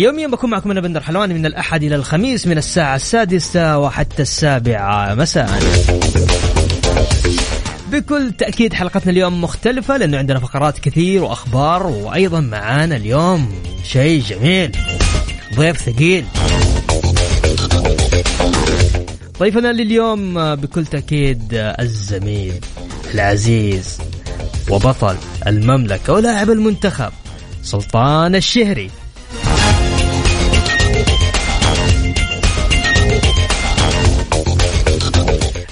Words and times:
يوميا 0.00 0.26
بكون 0.26 0.50
معكم 0.50 0.70
أنا 0.70 0.80
بندر 0.80 1.00
حلواني 1.00 1.34
من 1.34 1.46
الأحد 1.46 1.82
إلى 1.82 1.94
الخميس 1.94 2.46
من 2.46 2.58
الساعة 2.58 2.96
السادسة 2.96 3.78
وحتى 3.78 4.22
السابعة. 4.22 5.14
مساء. 5.14 5.60
بكل 7.92 8.32
تأكيد 8.32 8.74
حلقتنا 8.74 9.12
اليوم 9.12 9.40
مختلفة 9.40 9.96
لأنه 9.96 10.18
عندنا 10.18 10.38
فقرات 10.40 10.78
كثير 10.78 11.24
وأخبار 11.24 11.86
وأيضا 11.86 12.40
معانا 12.40 12.96
اليوم 12.96 13.52
شيء 13.84 14.22
جميل. 14.22 14.76
ضيف 15.54 15.76
ثقيل. 15.80 16.24
ضيفنا 19.38 19.72
لليوم 19.72 20.54
بكل 20.54 20.86
تأكيد 20.86 21.48
الزميل 21.54 22.54
العزيز 23.14 23.98
وبطل 24.70 25.16
المملكة 25.46 26.12
ولاعب 26.12 26.50
المنتخب 26.50 27.12
سلطان 27.62 28.34
الشهري. 28.34 28.90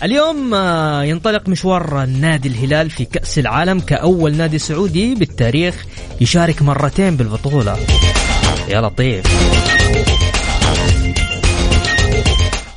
اليوم 0.08 0.54
آه، 0.54 1.02
ينطلق 1.02 1.48
مشوار 1.48 2.06
نادي 2.06 2.48
الهلال 2.48 2.90
في 2.90 3.04
كأس 3.04 3.38
العالم 3.38 3.80
كأول 3.80 4.36
نادي 4.36 4.58
سعودي 4.58 5.14
بالتاريخ 5.14 5.86
يشارك 6.20 6.62
مرتين 6.62 7.16
بالبطولة. 7.16 7.76
يا 8.68 8.80
لطيف. 8.80 9.24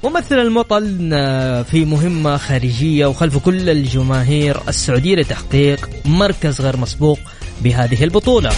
ممثل 0.03 0.39
المطل 0.39 1.09
آه، 1.13 1.61
في 1.61 1.85
مهمة 1.85 2.37
خارجية 2.37 3.05
وخلف 3.05 3.37
كل 3.37 3.69
الجماهير 3.69 4.57
السعودية 4.67 5.15
لتحقيق 5.15 5.89
مركز 6.05 6.61
غير 6.61 6.77
مسبوق 6.77 7.19
بهذه 7.61 8.03
البطولة. 8.03 8.51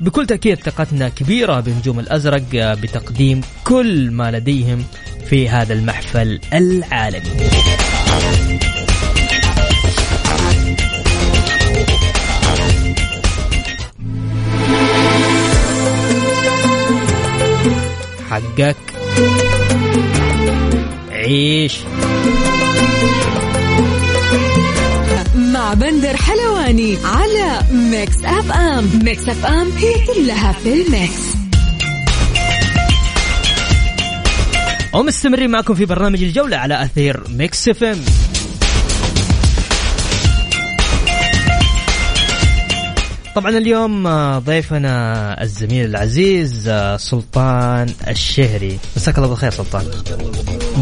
بكل 0.00 0.26
تأكيد 0.26 0.58
ثقتنا 0.58 1.08
كبيرة 1.08 1.60
بنجوم 1.60 2.00
الأزرق 2.00 2.42
بتقديم 2.52 3.40
كل 3.64 4.10
ما 4.10 4.30
لديهم 4.30 4.84
في 5.26 5.48
هذا 5.48 5.72
المحفل 5.72 6.40
العالمي. 6.52 7.30
حقك. 18.30 18.76
عيش. 21.10 21.78
مع 25.66 25.74
بندر 25.74 26.16
حلواني 26.16 26.98
على 27.04 27.60
Mix 27.70 28.24
FM 28.24 29.00
Mix 29.02 29.28
FM 29.28 29.70
هي 29.76 30.06
كلها 30.06 30.52
في 30.52 30.72
ال 30.72 30.82
mix. 30.82 31.22
ومستمرين 34.92 35.50
معكم 35.50 35.74
في 35.74 35.84
برنامج 35.84 36.22
الجولة 36.22 36.56
على 36.56 36.82
أثير 36.82 37.20
Mix 37.28 37.68
FM 37.68 37.96
طبعا 43.34 43.50
اليوم 43.50 44.08
ضيفنا 44.38 45.42
الزميل 45.42 45.84
العزيز 45.84 46.70
سلطان 46.96 47.92
الشهري. 48.08 48.78
مساك 48.96 49.18
الله 49.18 49.28
بالخير 49.28 49.50
سلطان. 49.50 49.84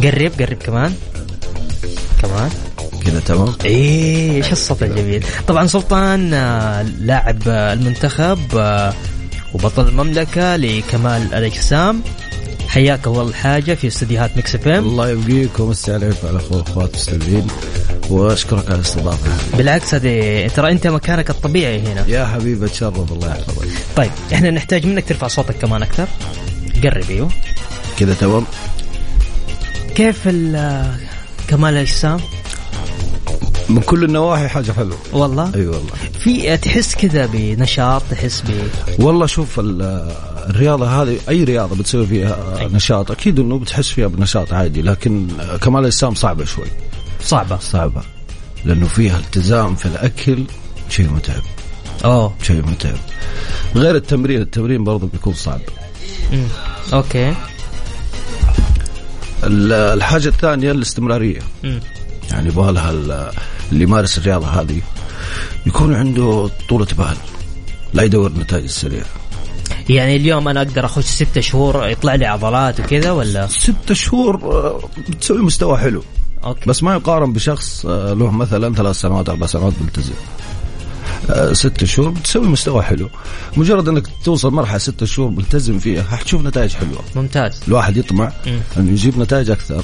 قرب 0.03 0.33
قرب 0.41 0.59
كمان. 0.59 0.95
كمان. 2.23 2.51
كذا 3.07 3.21
تمام؟ 3.21 3.55
إيه 3.65 4.33
إيش 4.37 4.53
الصوت 4.53 4.83
الجميل؟ 4.83 5.25
طبعا 5.49 5.67
سلطان 5.67 6.35
آه، 6.35 6.83
لاعب 6.83 7.39
آه، 7.49 7.73
المنتخب 7.73 8.39
آه، 8.57 8.95
وبطل 9.55 9.89
المملكة 9.89 10.57
لكمال 10.57 11.23
الأجسام. 11.35 12.03
حياك 12.69 13.07
أول 13.07 13.35
حاجة 13.35 13.75
في 13.75 13.87
استديوهات 13.87 14.37
Mix 14.37 14.55
FM. 14.55 14.85
الله 14.85 15.11
يبقيك 15.11 15.61
ومسي 15.61 15.93
عليك 15.95 16.15
وعلى 16.25 16.37
اخوة 16.37 16.63
أخوات 16.63 16.91
المستمعين 16.91 17.47
وأشكرك 18.11 18.67
على 18.67 18.75
الاستضافة. 18.75 19.57
بالعكس 19.57 19.95
هذه 19.95 20.47
ترى 20.49 20.71
أنت 20.73 20.87
مكانك 20.87 21.31
الطبيعي 21.31 21.81
هنا. 21.81 22.05
يا 22.09 22.27
حبيبي 22.27 22.67
أتشرف. 22.67 23.13
الله 23.13 23.29
يحفظك. 23.31 23.69
طيب 23.97 24.11
إحنا 24.33 24.51
نحتاج 24.51 24.87
منك 24.87 25.09
ترفع 25.09 25.27
صوتك 25.29 25.55
كمان 25.59 25.83
أكثر. 25.83 26.07
قرب 26.85 27.11
أيوه. 27.11 27.29
كذا 27.99 28.15
تمام؟ 28.15 28.45
كيف 29.95 30.21
ال- 30.27 30.95
كمال 31.49 31.75
الأجسام؟ 31.75 32.21
من 33.69 33.81
كل 33.81 34.05
النواحي 34.05 34.49
حاجة 34.49 34.73
حلوة. 34.73 34.99
والله؟ 35.13 35.55
أي 35.55 35.67
والله. 35.67 35.93
في 36.21 36.57
تحس 36.57 36.95
كذا 36.95 37.27
بنشاط 37.27 38.03
تحس 38.11 38.41
ب 38.41 38.69
والله 38.99 39.27
شوف 39.27 39.61
ال- 39.61 40.13
الرياضة 40.51 41.03
هذه 41.03 41.19
أي 41.29 41.45
رياضة 41.45 41.77
بتسوي 41.77 42.07
فيها 42.07 42.69
نشاط 42.73 43.11
أكيد 43.11 43.39
إنه 43.39 43.59
بتحس 43.59 43.89
فيها 43.89 44.07
بنشاط 44.07 44.53
عادي 44.53 44.83
لكن 44.83 45.29
كمال 45.61 45.81
الاجسام 45.81 46.15
صعبة 46.15 46.45
شوي. 46.45 46.67
صعبة. 47.25 47.59
صعبة. 47.59 48.03
لأنه 48.65 48.87
فيها 48.87 49.19
التزام 49.19 49.75
في 49.75 49.87
الأكل 49.87 50.45
شيء 50.89 51.11
متعب. 51.11 51.43
أوه. 52.05 52.35
شيء 52.43 52.63
متعب. 52.67 52.97
غير 53.77 53.97
التمرين 53.97 54.41
التمرين 54.43 54.85
برضه 54.85 55.09
بيكون 55.13 55.35
صعب. 55.35 55.61
okay. 56.93 57.35
ال- 59.45 59.73
الحاجة 59.73 60.29
الثانية 60.29 60.73
الاستمرارية. 60.73 61.41
مم. 61.65 61.81
يعني 62.35 62.49
يبغى 62.49 62.73
لها 62.73 62.91
ال- 62.91 63.31
اللي 63.73 63.85
يمارس 63.85 64.19
الرياضة 64.19 64.47
هذه 64.47 64.81
يكون 65.67 65.95
عنده 65.95 66.51
طولة 66.69 66.87
بال. 66.99 67.17
لا 67.95 68.03
يدور 68.03 68.31
النتائج 68.31 68.65
السريعه 68.65 69.05
يعني 69.89 70.17
اليوم 70.17 70.49
أنا 70.49 70.63
أقدر 70.63 70.85
أخش 70.85 71.05
ستة 71.05 71.41
شهور 71.41 71.89
يطلع 71.89 72.15
لي 72.15 72.27
عضلات 72.27 72.81
وكذا 72.81 73.11
ولا؟ 73.11 73.47
ست 73.47 73.93
شهور 73.93 74.37
آه، 74.43 74.89
بتسوي 75.09 75.39
مستوى 75.43 75.79
حلو. 75.79 76.03
okay. 76.45 76.71
بس 76.71 76.83
ما 76.83 76.95
يقارن 76.95 77.33
بشخص 77.33 77.87
آه، 77.87 78.13
له 78.13 78.31
مثلا 78.31 78.75
ثلاث 78.75 78.97
سنوات 79.01 79.29
أربع 79.29 79.47
سنوات 79.47 79.73
ملتزم. 79.81 80.13
آه، 81.31 81.53
ست 81.53 81.85
شهور 81.85 82.11
بتسوي 82.11 82.47
مستوى 82.47 82.83
حلو. 82.83 83.09
مجرد 83.57 83.89
إنك 83.89 84.07
توصل 84.25 84.53
مرحلة 84.53 84.79
ست 84.79 85.05
شهور 85.05 85.31
ملتزم 85.31 85.79
فيها 85.79 86.03
حتشوف 86.03 86.43
نتائج 86.43 86.73
حلوة. 86.75 87.01
ممتاز. 87.17 87.61
الواحد 87.69 87.97
يطمع. 87.97 88.33
إنه 88.77 88.91
يجيب 88.93 89.19
نتائج 89.19 89.51
أكثر. 89.51 89.83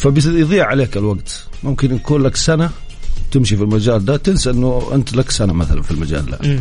فبيضيع 0.00 0.66
عليك 0.66 0.96
الوقت. 0.96 1.44
ممكن 1.62 1.94
يكون 1.94 2.22
لك 2.22 2.36
سنة 2.36 2.70
تمشي 3.32 3.56
في 3.56 3.62
المجال 3.62 4.04
ده 4.04 4.16
تنسى 4.16 4.50
إنه 4.50 4.90
أنت 4.92 5.14
لك 5.14 5.30
سنة 5.30 5.52
مثلا 5.52 5.82
في 5.82 5.90
المجال 5.90 6.26
ده. 6.26 6.60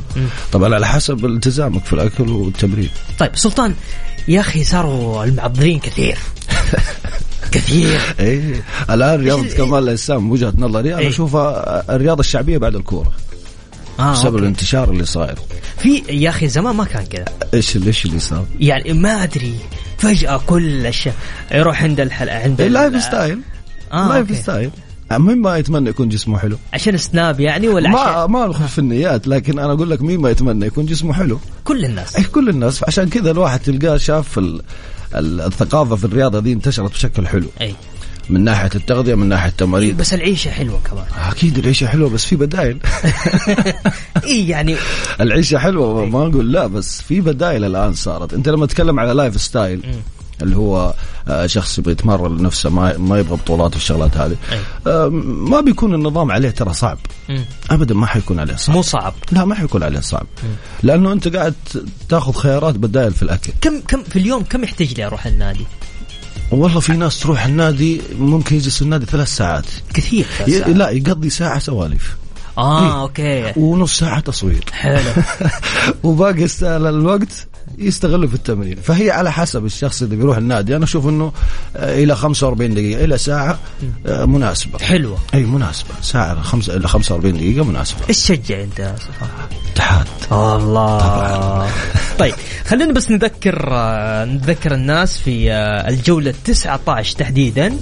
طبعا 0.51 0.75
على 0.75 0.88
حسب 0.88 1.25
التزامك 1.25 1.86
في 1.86 1.94
الأكل 1.94 2.30
والتمرين. 2.30 2.89
طيب 3.19 3.36
سلطان 3.36 3.75
يا 4.27 4.39
أخي 4.39 4.63
صاروا 4.63 5.24
المعضلين 5.24 5.80
كثير. 5.80 6.18
كثير. 7.51 8.00
إيه 8.19 8.63
الآن 8.89 9.19
رياضة 9.19 9.47
كمال 9.47 9.83
الأجسام 9.83 10.31
وجهة 10.31 10.53
نظري 10.57 10.94
أنا 10.94 11.01
إيه. 11.01 11.07
أشوفها 11.09 11.95
الرياضة 11.95 12.19
الشعبية 12.19 12.57
بعد 12.57 12.75
الكورة. 12.75 13.12
آه 13.99 14.11
بسبب 14.11 14.25
okay. 14.25 14.39
الانتشار 14.39 14.89
اللي 14.91 15.05
صاير. 15.05 15.35
في 15.77 16.03
يا 16.09 16.29
أخي 16.29 16.47
زمان 16.47 16.75
ما 16.75 16.83
كان 16.85 17.05
كذا. 17.05 17.25
إيش 17.53 17.77
إيش 17.77 18.05
اللي 18.05 18.19
صار؟ 18.19 18.45
يعني 18.59 18.93
ما 18.93 19.23
أدري. 19.23 19.55
فجأة 19.97 20.41
كل 20.47 20.85
الشيء 20.87 21.13
يروح 21.51 21.83
عند 21.83 21.99
الحلقة 21.99 22.39
عند 22.43 22.61
ال- 22.61 22.67
ال 22.67 23.03
lifestyle 23.03 23.39
آه 23.93 24.09
life. 24.09 24.38
style 24.38 24.71
مين 25.11 25.37
ما 25.41 25.57
يتمنى 25.57 25.89
يكون 25.89 26.09
جسمه 26.09 26.37
حلو؟ 26.37 26.57
عشان 26.73 26.97
سناب 26.97 27.39
يعني 27.39 27.67
ولا 27.67 27.89
ما 27.89 27.99
عشان 27.99 28.31
ما 28.31 28.45
ندخل 28.47 28.67
في 28.67 28.79
النيات 28.79 29.27
لكن 29.27 29.59
أنا 29.59 29.73
أقول 29.73 29.89
لك 29.89 30.01
مين 30.01 30.19
ما 30.21 30.29
يتمنى 30.29 30.65
يكون 30.65 30.85
جسمه 30.85 31.13
حلو؟ 31.13 31.39
كل 31.63 31.85
الناس. 31.85 32.15
اي 32.15 32.23
كل 32.23 32.49
الناس. 32.49 32.83
عشان 32.83 33.09
كذا 33.09 33.31
الواحد 33.31 33.59
تلقاه 33.59 33.97
شاف 33.97 34.37
ال- 34.37 34.61
ال- 35.15 35.41
الثقافة 35.41 35.95
في 35.95 36.05
الرياضة 36.05 36.39
دي 36.39 36.53
انتشرت 36.53 36.91
بشكل 36.91 37.27
حلو. 37.27 37.47
أي. 37.61 37.75
من 38.29 38.43
ناحية 38.43 38.69
التغذية 38.75 39.15
من 39.15 39.29
ناحية 39.29 39.49
التمارين. 39.49 39.97
بس 39.97 40.13
العيشة 40.13 40.51
حلوة 40.51 40.79
كمان. 40.89 41.05
أكيد 41.29 41.57
العيشة 41.57 41.87
حلوة 41.87 42.09
بس 42.09 42.25
في 42.25 42.35
بدائل. 42.35 42.77
اي 44.23 44.47
يعني 44.47 44.75
العيشة 45.21 45.57
حلوة 45.57 46.05
ما 46.05 46.19
أقول 46.19 46.51
لا 46.51 46.67
بس 46.67 47.01
في 47.01 47.21
بدائل 47.21 47.65
الآن 47.65 47.93
صارت. 47.93 48.33
أنت 48.33 48.49
لما 48.49 48.65
تتكلم 48.65 48.99
على 48.99 49.13
lifestyle 49.13 49.81
اللي 50.41 50.55
هو 50.55 50.93
آه، 51.27 51.45
شخص 51.45 51.79
يبغى 51.79 51.91
يتمرن 51.91 52.37
لنفسه 52.37 52.69
ما 52.69 52.97
ما 52.97 53.19
يبغى 53.19 53.37
بطولات 53.37 53.73
والشغلات 53.73 54.17
هذه. 54.17 54.35
أي. 54.51 54.59
آه، 54.87 55.07
ما 55.23 55.61
بيكون 55.61 55.93
النظام 55.93 56.31
عليه 56.31 56.49
ترى 56.49 56.73
صعب. 56.73 56.97
ابدا 57.71 57.95
ما 57.95 58.05
حيكون 58.05 58.39
عليه 58.39 58.55
صعب. 58.55 58.75
مو 58.75 58.81
صعب. 58.81 59.13
لا 59.31 59.45
ما 59.45 59.55
حيكون 59.55 59.83
عليه 59.83 59.99
صعب. 59.99 60.27
لأنه 60.83 61.11
أنت 61.11 61.35
قاعد 61.35 61.53
تاخذ 62.09 62.33
خيارات 62.33 62.75
بدائل 62.75 63.11
في 63.13 63.23
الأكل. 63.23 63.53
كم 63.61 63.81
كم 63.87 64.03
في 64.03 64.19
اليوم 64.19 64.43
كم 64.43 64.63
يحتاج 64.63 64.93
لي 64.93 65.05
أروح 65.05 65.25
النادي؟ 65.25 65.65
والله 66.51 66.79
في 66.79 66.93
ناس 66.93 67.19
تروح 67.19 67.45
النادي 67.45 68.01
ممكن 68.19 68.55
يجلس 68.55 68.81
النادي 68.81 69.05
ثلاث 69.05 69.27
ساعات. 69.27 69.65
كثير 69.93 70.25
ي... 70.47 70.59
لا 70.59 70.89
يقضي 70.89 71.29
ساعة 71.29 71.59
سواليف. 71.59 72.15
آه 72.57 72.81
إيه. 72.81 73.01
okay. 73.01 73.53
ونص 73.59 73.99
ساعة 73.99 74.19
تصوير. 74.19 74.63
حلو. 74.71 75.23
وباقي 76.03 76.47
الوقت 76.61 77.47
يستغله 77.77 78.27
في 78.27 78.33
التمرين. 78.33 78.75
فهي 78.75 79.12
على 79.12 79.31
حسب 79.31 79.66
الشخص 79.66 80.01
اللي 80.01 80.16
بيروح 80.16 80.38
النادي. 80.38 80.75
أنا 80.75 80.83
أشوف 80.83 81.07
إنه 81.07 81.31
آه، 81.75 82.04
إلى 82.04 82.16
45 82.16 82.74
دقيقة 82.74 83.04
إلى 83.04 83.18
ساعة 83.18 83.60
آه، 84.06 84.25
مناسبة. 84.25 84.80
حلوة. 84.80 85.18
إي 85.33 85.44
مناسبة. 85.44 85.89
ساعة 86.01 86.42
خمسة 86.42 86.75
إلى 86.75 86.88
45 86.88 87.38
دقيقة 87.38 87.66
مناسبة. 87.66 88.00
إيش 88.10 88.18
تشجع 88.19 88.63
أنت 88.63 88.80
يا؟ 88.80 88.95
اتحاد. 89.74 90.07
الله. 90.31 91.69
طيب 92.19 92.36
خلينا 92.66 92.94
بس 92.94 93.12
نذكر 93.12 93.69
آه، 93.71 94.25
نذكر 94.25 94.74
الناس 94.74 95.18
في 95.18 95.51
الجولة 95.88 96.33
19 96.45 97.16
تحديدا. 97.16 97.77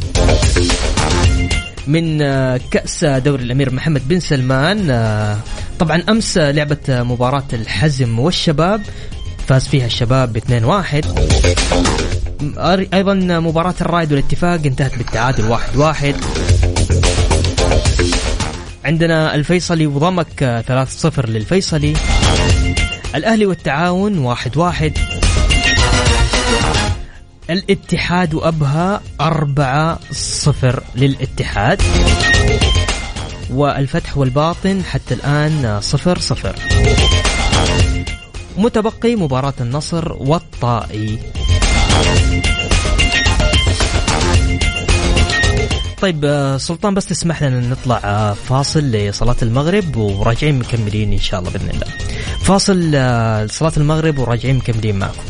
من 1.87 2.17
كأس 2.57 3.05
دوري 3.05 3.43
الأمير 3.43 3.73
محمد 3.73 4.07
بن 4.07 4.19
سلمان 4.19 4.91
طبعا 5.79 6.03
أمس 6.09 6.37
آه، 6.37 7.03
مباراة 7.03 7.47
الحزم 7.53 8.19
والشباب. 8.19 8.81
فاز 9.47 9.67
فيها 9.67 9.85
الشباب 9.85 10.33
ب 10.33 10.37
2-1 10.37 11.05
أر- 12.57 12.93
أيضا 12.93 13.13
مباراة 13.39 13.75
الرايد 13.81 14.11
والاتفاق 14.13 14.59
انتهت 14.65 14.97
بالتعادل 14.97 15.57
1-1 15.57 16.15
عندنا 18.85 19.35
الفيصلي 19.35 19.87
وضمك 19.87 20.43
آه، 20.43 20.61
3-0 20.61 21.29
للفيصلي. 21.29 21.93
الأهلي 23.15 23.45
والتعاون 23.45 24.17
واحد 24.17 24.57
واحد. 24.57 24.97
الاتحاد 27.49 28.33
وأبها 28.33 29.01
أربعة 29.21 29.99
صفر 30.11 30.83
للاتحاد. 30.95 31.81
والفتح 33.53 34.17
والباطن 34.17 34.81
حتى 34.91 35.13
الآن 35.13 35.79
صفر 35.81 36.19
صفر. 36.19 36.55
متبقي 38.57 39.15
مباراة 39.15 39.53
النصر 39.61 40.13
والطائي. 40.13 41.19
طيب 46.01 46.25
آه، 46.25 46.57
سلطان 46.57 46.93
بس 46.93 47.05
تسمح 47.05 47.43
لنا 47.43 47.59
نطلع 47.59 48.01
آه، 48.03 48.33
فاصل 48.33 48.79
لصلاة 48.79 49.35
المغرب 49.41 49.97
وراجعين 49.97 50.59
مكملين 50.59 51.13
إن 51.13 51.19
شاء 51.19 51.39
الله 51.39 51.51
بإذن 51.51 51.69
الله. 51.69 51.87
فاصل 52.41 52.91
آه، 52.95 53.45
لصلاة 53.45 53.71
المغرب 53.77 54.19
وراجعين 54.19 54.55
مكملين 54.55 54.99
معكم. 54.99 55.21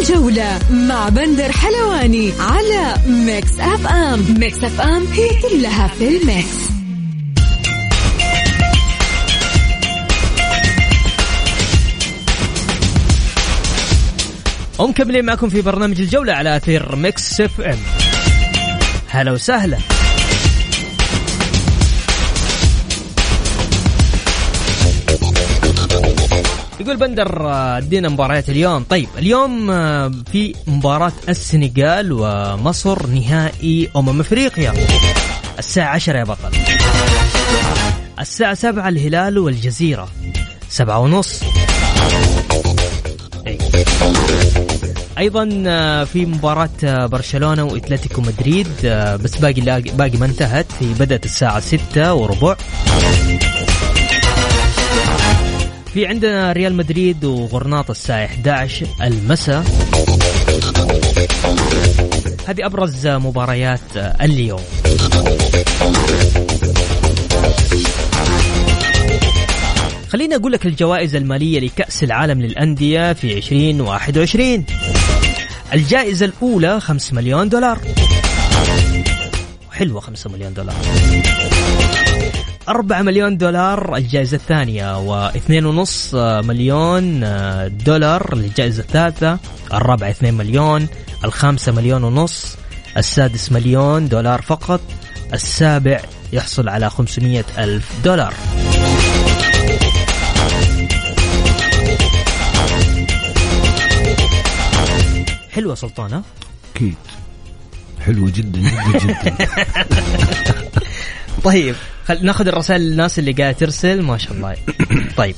الجولة 0.00 0.58
مع 0.70 1.08
بندر 1.08 1.52
حلواني 1.52 2.32
على 2.40 2.94
Mix 3.06 3.60
FM. 3.60 4.24
Mix 4.38 4.64
FM 4.64 5.06
هي 5.12 5.28
كلها 5.42 5.86
في 5.88 6.08
ال 6.08 6.22
mix. 6.22 6.79
ومكملين 14.80 15.24
معكم 15.24 15.48
في 15.48 15.62
برنامج 15.62 16.00
الجولة 16.00 16.32
على 16.32 16.56
أثير 16.56 16.96
Mix 16.96 17.40
FM. 17.40 17.78
هلا 19.08 19.32
وسهلا. 19.32 19.78
يقول 26.80 26.96
بندر 26.96 27.48
آه، 27.50 27.78
ادينا 27.78 28.08
مباريات 28.08 28.48
اليوم. 28.48 28.82
طيب 28.82 29.08
اليوم 29.18 29.70
آه، 29.70 30.12
في 30.32 30.54
مباراة 30.66 31.12
السنغال 31.28 32.12
ومصر 32.12 33.06
نهائي 33.06 33.90
أمم 33.96 34.20
أفريقيا. 34.20 34.74
الساعة 35.58 35.94
10 35.94 36.18
يا 36.18 36.24
بطل. 36.24 36.50
الساعة 38.20 38.54
7 38.54 38.88
الهلال 38.88 39.38
والجزيرة. 39.38 40.08
سبعة 40.68 40.98
ونص. 40.98 41.40
أيضا 45.20 45.62
آه، 45.66 46.04
في 46.04 46.26
مباراة 46.26 46.68
آه، 46.84 47.06
برشلونة 47.06 47.64
وأتلتيكو 47.64 48.20
مدريد 48.20 48.68
آه، 48.84 49.16
بس 49.16 49.36
باقي 49.36 49.82
باقي 49.92 50.18
ما 50.18 50.26
انتهت. 50.26 50.66
هي 50.80 50.94
بدأت 51.00 51.24
الساعة 51.24 51.60
ستة 51.60 52.14
وربع. 52.14 52.56
في 55.94 56.06
عندنا 56.06 56.52
ريال 56.52 56.74
مدريد 56.74 57.24
وغرناطة 57.24 57.90
الساعة 57.90 58.24
11 58.24 58.86
المساء. 59.02 59.64
هذه 62.46 62.66
أبرز 62.66 63.06
مباريات 63.06 63.80
اليوم. 63.96 64.60
خليني 70.08 70.36
أقول 70.36 70.52
لك 70.52 70.66
الجوائز 70.66 71.16
المالية 71.16 71.60
لكأس 71.60 72.04
العالم 72.04 72.42
للأندية 72.42 73.12
في 73.12 73.38
2021 73.38 74.64
الجائزة 75.72 76.26
الأولى 76.26 76.80
5 76.80 77.14
مليون 77.14 77.48
دولار. 77.48 77.78
حلوة 79.72 80.00
5 80.00 80.30
مليون 80.30 80.54
دولار. 80.54 80.74
4 82.68 83.02
مليون 83.02 83.36
دولار 83.36 83.96
الجائزة 83.96 84.36
الثانية 84.36 84.98
واثنين 84.98 85.66
ونص 85.66 86.14
مليون 86.14 87.20
دولار 87.86 88.34
للجائزة 88.34 88.82
الثالثة. 88.82 89.38
الرابعة 89.72 90.10
2 90.10 90.34
مليون 90.34 90.88
الخامسة 91.24 91.72
مليون 91.72 92.04
ونص 92.04 92.56
السادس 92.96 93.52
مليون 93.52 94.08
دولار 94.08 94.42
فقط 94.42 94.80
السابع 95.32 96.00
يحصل 96.32 96.68
على 96.68 96.90
500 96.90 97.44
ألف 97.58 97.92
دولار. 98.04 98.34
حلوة 105.60 105.74
سلطان 105.74 106.12
ها؟ 106.12 106.22
أكيد. 106.74 106.94
حلوة 108.00 108.30
جدا 108.30 108.60
جدا 108.60 108.98
جدا. 108.98 109.36
طيب 111.44 111.74
خل... 112.04 112.26
ناخذ 112.26 112.48
الرسائل 112.48 112.82
الناس 112.82 113.18
اللي 113.18 113.32
قاعدة 113.32 113.56
ترسل. 113.58 114.02
ما 114.02 114.18
شاء 114.18 114.32
الله. 114.32 114.56
طيب 115.16 115.34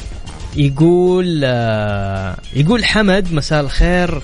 يقول 0.56 1.40
آه 1.44 2.36
يقول 2.54 2.84
حمد 2.84 3.32
مساء 3.32 3.60
الخير. 3.60 4.22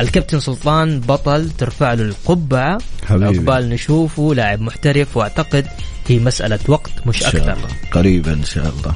الكابتن 0.00 0.40
سلطان 0.40 1.00
بطل 1.00 1.50
ترفع 1.50 1.94
له 1.94 2.02
القبعة. 2.02 2.78
حبيبي. 3.06 3.26
عقبال 3.38 3.68
نشوفه 3.68 4.34
لاعب 4.34 4.60
محترف 4.60 5.16
وأعتقد 5.16 5.66
هي 6.08 6.18
مسألة 6.18 6.58
وقت 6.68 6.90
مش 7.06 7.22
أكثر. 7.22 7.58
قريبا 7.92 8.32
إن 8.32 8.44
شاء 8.44 8.72
الله. 8.78 8.94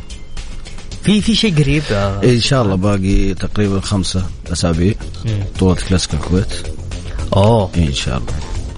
في 1.05 1.21
في 1.21 1.35
شيء 1.35 1.57
قريب؟ 1.57 1.83
آه. 1.93 2.23
إن 2.25 2.41
شاء 2.41 2.63
الله 2.63 2.75
باقي 2.75 3.35
تقريبا 3.35 3.81
خمسة 3.81 4.27
أسابيع. 4.53 4.95
بطولة 5.55 5.77
كلاسيكو 5.89 6.17
الكويت. 6.17 6.55
أوه. 7.37 7.71
إيه 7.77 7.87
إن 7.89 7.95
شاء 7.95 8.19
الله. 8.19 8.33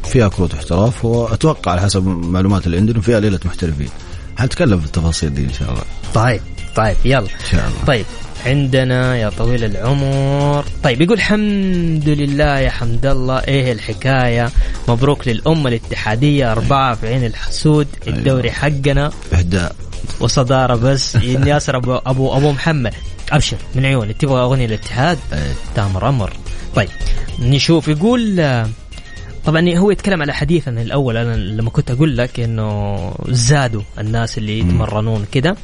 فيها 0.05 0.29
كروت 0.29 0.55
احتراف 0.55 1.05
وأتوقع 1.05 1.73
على 1.73 1.81
حسب 1.81 2.09
المعلومات 2.09 2.67
اللي 2.67 2.77
عندنا 2.77 3.01
فيها 3.01 3.21
ليلة 3.21 3.41
محترفين. 3.45 3.89
حنتكلم 4.37 4.81
في 4.81 4.87
التفاصيل 4.87 5.35
دي 5.35 5.45
إن 5.45 5.53
شاء 5.53 5.71
الله. 5.71 5.83
طيب 6.15 6.41
طيب 6.77 6.97
يلا. 7.05 7.19
إن 7.19 7.51
شاء 7.51 7.69
الله. 7.69 7.85
طيب 7.87 8.07
عندنا 8.47 9.17
يا 9.17 9.29
طويل 9.29 9.65
العمر. 9.65 10.65
طيب 10.83 11.01
يقول 11.01 11.17
الحمد 11.17 12.09
لله 12.09 12.59
يا 12.59 12.71
حمد 12.71 13.07
الله. 13.07 13.39
إيه 13.39 13.73
الحكاية؟ 13.73 14.51
مبروك 14.89 15.29
للأمة 15.29 15.69
الاتحادية 15.69 16.53
أربعة 16.53 16.95
في 16.95 17.07
عين 17.07 17.25
الحسود. 17.25 17.87
الدوري 18.07 18.51
حقنا. 18.51 19.11
إهداء. 19.33 19.77
وصدارة 20.21 20.75
بس. 20.75 21.15
ياسر 21.25 21.77
أبو, 21.77 21.95
أبو, 21.95 22.37
أبو 22.37 22.53
محمد. 22.53 22.95
أبشر. 23.33 23.57
من 23.75 23.85
عيوني. 23.85 24.15
تبغى 24.15 24.41
أغنية 24.41 24.67
الاتحاد 24.67 25.19
إيه. 25.33 25.53
تامر 25.75 26.09
أمر 26.09 26.33
طيب. 26.75 26.89
نشوف. 27.39 27.89
يقول 27.89 28.37
طبعا 29.45 29.79
هو 29.79 29.91
يتكلم 29.91 30.23
على 30.23 30.35
حديثنا 30.35 30.83
الأول. 30.83 31.17
أنا 31.17 31.37
لما 31.37 31.71
كنت 31.71 31.91
أقول 31.91 32.17
لك 32.17 32.41
إنه 32.41 32.99
زادوا 33.29 33.83
الناس 33.99 34.39
اللي 34.39 34.59
يتمرنون 34.59 35.27
كده. 35.33 35.57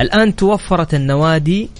الآن 0.00 0.36
توفرت 0.36 0.94
النوادي 0.94 1.70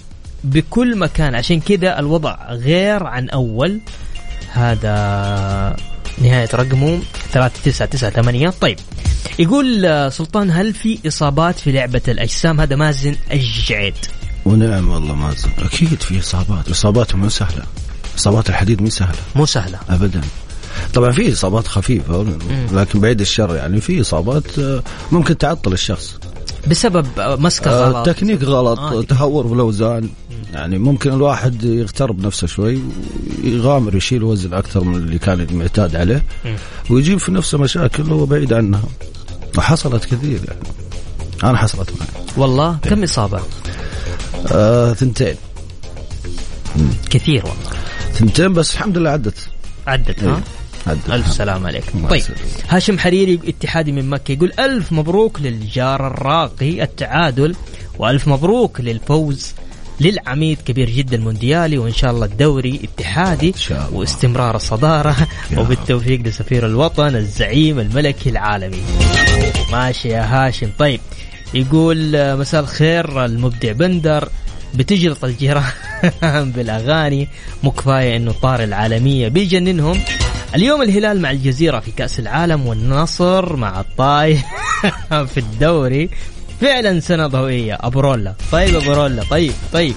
بكل 0.43 0.97
مكان. 0.97 1.35
عشان 1.35 1.59
كذا 1.59 1.99
الوضع 1.99 2.37
غير 2.51 3.03
عن 3.03 3.29
أول. 3.29 3.79
هذا 4.51 5.75
نهاية 6.17 6.49
رقمه 6.53 6.99
3998 7.33 8.51
طيب 8.61 8.79
يقول 9.39 9.85
آه، 9.85 10.09
سلطان 10.09 10.51
هل 10.51 10.73
في 10.73 10.99
إصابات 11.07 11.59
في 11.59 11.71
لعبة 11.71 12.01
الأجسام؟ 12.07 12.61
هذا 12.61 12.75
مازن 12.75 13.15
الجعيد. 13.31 13.93
ونعم 14.45 14.89
والله 14.89 15.15
مازن. 15.15 15.49
أكيد 15.59 16.01
في 16.03 16.19
إصابات. 16.19 16.69
إصاباتهم 16.69 17.21
مو 17.21 17.29
سهلة. 17.29 17.63
إصابات 18.17 18.49
الحديد 18.49 18.81
مو 18.81 18.89
سهلة. 18.89 19.17
مو 19.35 19.45
سهلة. 19.45 19.79
ابدا. 19.89 20.21
طبعا 20.93 21.11
في 21.11 21.33
إصابات 21.33 21.67
خفيفة 21.67 22.25
لكن 22.71 22.99
بعيد 22.99 23.21
الشر 23.21 23.55
يعني. 23.55 23.81
في 23.81 24.01
إصابات 24.01 24.59
آه، 24.59 24.83
ممكن 25.11 25.37
تعطل 25.37 25.73
الشخص. 25.73 26.17
بسبب 26.67 27.07
آه، 27.19 27.35
مسكة 27.35 27.71
آه، 27.71 27.85
غلط. 27.87 28.07
التكنيك 28.07 28.43
غلط 28.43 28.79
آه،. 28.79 29.01
تهور 29.01 29.47
في 29.47 29.53
الأوزان. 29.53 30.09
يعني 30.55 30.77
ممكن 30.77 31.13
الواحد 31.13 31.63
يغتر 31.63 32.11
بنفسه 32.11 32.47
شوي 32.47 32.79
ويغامر 33.43 33.95
يشيل 33.95 34.23
وزن 34.23 34.53
أكثر 34.53 34.83
من 34.83 34.95
اللي 34.95 35.19
كان 35.19 35.47
معتاد 35.51 35.95
عليه. 35.95 36.23
ويجيب 36.89 37.17
في 37.17 37.31
نفسه 37.31 37.57
مشاكل 37.57 38.11
وهو 38.11 38.25
بعيد 38.25 38.53
عنها. 38.53 38.83
وحصلت 39.57 40.05
كثير 40.05 40.39
يعني. 40.47 40.59
أنا 41.43 41.57
حصلت 41.57 41.89
معي. 41.99 42.07
والله؟ 42.37 42.77
كم 42.83 43.03
إصابة؟ 43.03 43.39
آه 44.51 44.93
ثنتين. 44.93 45.35
كثير 47.09 47.43
والله. 47.45 47.69
ثنتين 48.13 48.53
بس 48.53 48.73
الحمد 48.73 48.97
لله 48.97 49.09
عدت. 49.09 49.47
عدت 49.87 50.23
ها؟ 50.23 50.35
إيه، 50.35 50.43
عدت. 50.87 51.09
ألف 51.09 51.33
سلام 51.33 51.67
عليك. 51.67 51.83
طيب 52.09 52.19
يسلمك. 52.19 52.39
هاشم 52.69 52.99
حريري 52.99 53.39
اتحادي 53.47 53.91
من 53.91 54.09
مكة 54.09 54.31
يقول 54.31 54.51
ألف 54.59 54.91
مبروك 54.91 55.41
للجار 55.41 56.07
الراقي 56.07 56.83
التعادل 56.83 57.55
وألف 57.99 58.27
مبروك 58.27 58.81
للفوز 58.81 59.53
للعميد 59.99 60.57
كبير 60.65 60.89
جدا 60.89 61.17
مونديالي 61.17 61.77
وإن 61.77 61.93
شاء 61.93 62.11
الله 62.11 62.25
الدوري 62.25 62.79
اتحادي 62.83 63.47
إن 63.47 63.53
شاء 63.59 63.87
الله. 63.87 63.99
واستمرار 63.99 64.55
الصدارة 64.55 65.15
يا 65.51 65.59
وبالتوفيق 65.59 66.21
لسفير 66.21 66.65
الوطن 66.65 67.15
الزعيم 67.15 67.79
الملكي 67.79 68.29
العالمي. 68.29 68.81
ماشي 69.71 70.09
يا 70.09 70.21
هاشم. 70.21 70.69
طيب 70.79 70.99
يقول 71.53 72.15
آه، 72.15 72.35
مساء 72.35 72.61
الخير 72.61 73.25
المبدع 73.25 73.71
بندر 73.71 74.29
بتجلط 74.73 75.23
الجيران 75.25 75.63
بالأغاني 76.55 77.27
مو 77.63 77.71
كفاية 77.71 78.15
إنه 78.17 78.33
طار 78.41 78.63
العالمية. 78.63 79.27
بيجننهم 79.27 79.99
اليوم 80.55 80.81
الهلال 80.81 81.21
مع 81.21 81.31
الجزيرة 81.31 81.79
في 81.79 81.91
كأس 81.91 82.19
العالم 82.19 82.67
والنصر 82.67 83.55
مع 83.55 83.79
الطاي 83.79 84.37
في 85.33 85.37
الدوري. 85.37 86.09
فعلا 86.65 86.99
سنة 86.99 87.27
ضوئية. 87.27 87.77
ابرولا 87.81 88.33
طيب 88.51 88.75
ابرولا 88.75 89.23
طيب 89.23 89.53
طيب. 89.73 89.95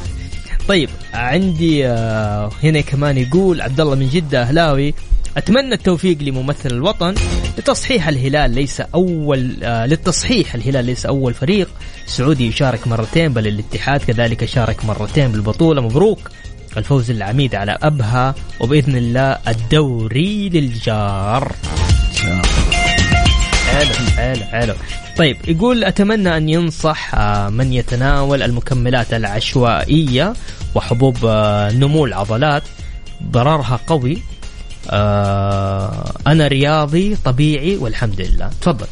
طيب 0.69 0.89
عندي 1.15 1.87
آه، 1.87 2.51
هنا 2.63 2.81
كمان 2.81 3.19
يقول 3.19 3.61
عبد 3.61 3.81
الله 3.81 3.95
من 3.95 4.09
جدة 4.09 4.43
أهلاوي 4.43 4.95
أتمنى 5.37 5.75
التوفيق 5.75 6.23
لممثل 6.23 6.71
الوطن 6.71 7.15
لتصحيح 7.59 8.09
الهلال 8.09 8.51
ليس 8.51 8.81
أول 8.81 9.57
آه 9.63 9.87
للتصحيح 9.87 10.55
الهلال 10.55 10.85
ليس 10.85 11.07
أول 11.07 11.35
فريق 11.35 11.69
سعودي 12.07 12.47
يشارك 12.49 12.89
مرتين 12.89 13.33
بل 13.33 13.47
الاتحاد 13.47 14.01
كذلك 14.01 14.45
شارك 14.45 14.85
مرتين 14.85 15.33
بالبطولة. 15.33 15.81
مبروك 15.81 16.31
الفوز 16.77 17.11
للعميد 17.11 17.55
على 17.55 17.79
أبها 17.83 18.35
وبإذن 18.61 18.97
الله 18.97 19.39
الدوري 19.49 20.49
للجار. 20.49 21.53
حلو 23.79 23.95
حلو 24.17 24.45
حلو 24.45 24.75
طيب 25.17 25.37
يقول 25.49 25.85
أتمنى 25.85 26.37
أن 26.37 26.49
ينصح 26.49 27.15
آه، 27.15 27.49
من 27.49 27.73
يتناول 27.73 28.43
المكملات 28.43 29.15
العشوائية 29.15 30.33
وحبوب 30.75 31.17
آه، 31.25 31.73
نمو 31.73 32.05
العضلات. 32.05 32.63
ضررها 33.31 33.81
قوي. 33.87 34.19
آه، 34.91 36.13
أنا 36.27 36.47
رياضي 36.47 37.17
طبيعي 37.25 37.77
والحمد 37.77 38.21
لله. 38.21 38.51
تفضل. 38.61 38.87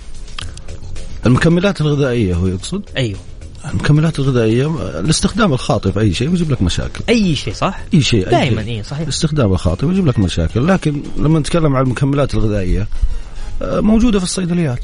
المكملات 1.26 1.81
الغذائية 1.81 2.35
هو 2.35 2.47
يقصد؟ 2.47 2.83
أيوه. 2.97 3.19
المكملات 3.71 4.19
الغذائية 4.19 4.99
الاستخدام 5.00 5.52
الخاطئ 5.52 5.93
في 5.93 6.00
أي 6.00 6.14
شيء 6.14 6.35
يجيب 6.35 6.50
لك 6.50 6.62
مشاكل. 6.62 7.00
أي 7.09 7.37
شيء 7.37 7.55
صح؟ 7.55 7.81
أي 7.95 8.00
شيء 8.00 8.31
دائما. 8.31 8.62
اي 8.62 8.83
صحيح. 8.83 9.00
الاستخدام 9.00 9.52
الخاطئ 9.52 9.87
يجيب 9.87 10.07
لك 10.07 10.19
مشاكل 10.19 10.69
لكن 10.69 11.02
لما 11.16 11.38
نتكلم 11.38 11.76
عن 11.76 11.85
المكملات 11.85 12.35
الغذائية 12.35 12.87
موجودة 13.62 14.18
في 14.18 14.25
الصيدليات. 14.25 14.78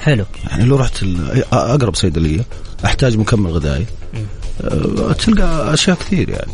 حلو. 0.00 0.24
يعني 0.50 0.64
لو 0.64 0.76
رحت 0.76 1.02
ال- 1.02 1.44
أقرب 1.52 1.94
صيدلية 1.94 2.44
أحتاج 2.84 3.16
مكمل 3.16 3.50
غذائي. 3.50 3.86
آه، 4.64 5.12
تلقى 5.12 5.74
أشياء 5.74 5.96
كثير 5.96 6.28
يعني. 6.28 6.52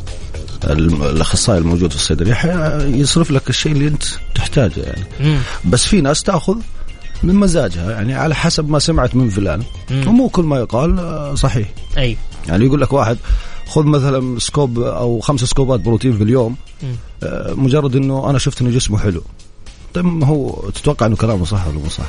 الأخصائي 0.64 1.58
الموجود 1.58 1.90
في 1.90 1.96
الصيدلية 1.96 2.38
يصرف 2.84 3.30
لك 3.30 3.50
الشيء 3.50 3.72
اللي 3.72 3.88
أنت 3.88 4.02
تحتاجه 4.34 4.80
يعني. 4.80 5.04
مم. 5.20 5.38
بس 5.64 5.84
في 5.86 6.00
ناس 6.00 6.22
تأخذ 6.22 6.56
من 7.22 7.34
مزاجها 7.34 7.90
يعني 7.90 8.14
على 8.14 8.34
حسب 8.34 8.70
ما 8.70 8.78
سمعت 8.78 9.14
من 9.16 9.28
فلان. 9.28 9.62
مم. 9.90 10.08
ومو 10.08 10.28
كل 10.28 10.42
ما 10.44 10.58
يقال 10.58 10.98
آه، 10.98 11.34
صحيح. 11.34 11.68
أي. 11.98 12.16
يعني 12.48 12.64
يقول 12.64 12.80
لك 12.80 12.92
واحد 12.92 13.18
خذ 13.66 13.84
مثلا 13.84 14.38
سكوب 14.38 14.80
أو 14.80 15.20
خمس 15.20 15.40
سكوبات 15.44 15.80
بروتين 15.80 16.16
في 16.16 16.22
اليوم. 16.22 16.56
مم. 16.82 16.88
آه، 17.22 17.52
مجرد 17.54 17.96
إنه 17.96 18.30
أنا 18.30 18.38
شفت 18.38 18.60
إنه 18.62 18.70
جسمه 18.70 18.98
حلو. 18.98 19.22
طيب 19.94 20.04
ما 20.04 20.26
هو 20.26 20.70
تتوقع 20.74 21.06
إنه 21.06 21.16
كلامه 21.16 21.44
صح 21.44 21.66
ولا 21.66 21.78
مو 21.78 21.88
صح؟ 21.88 22.04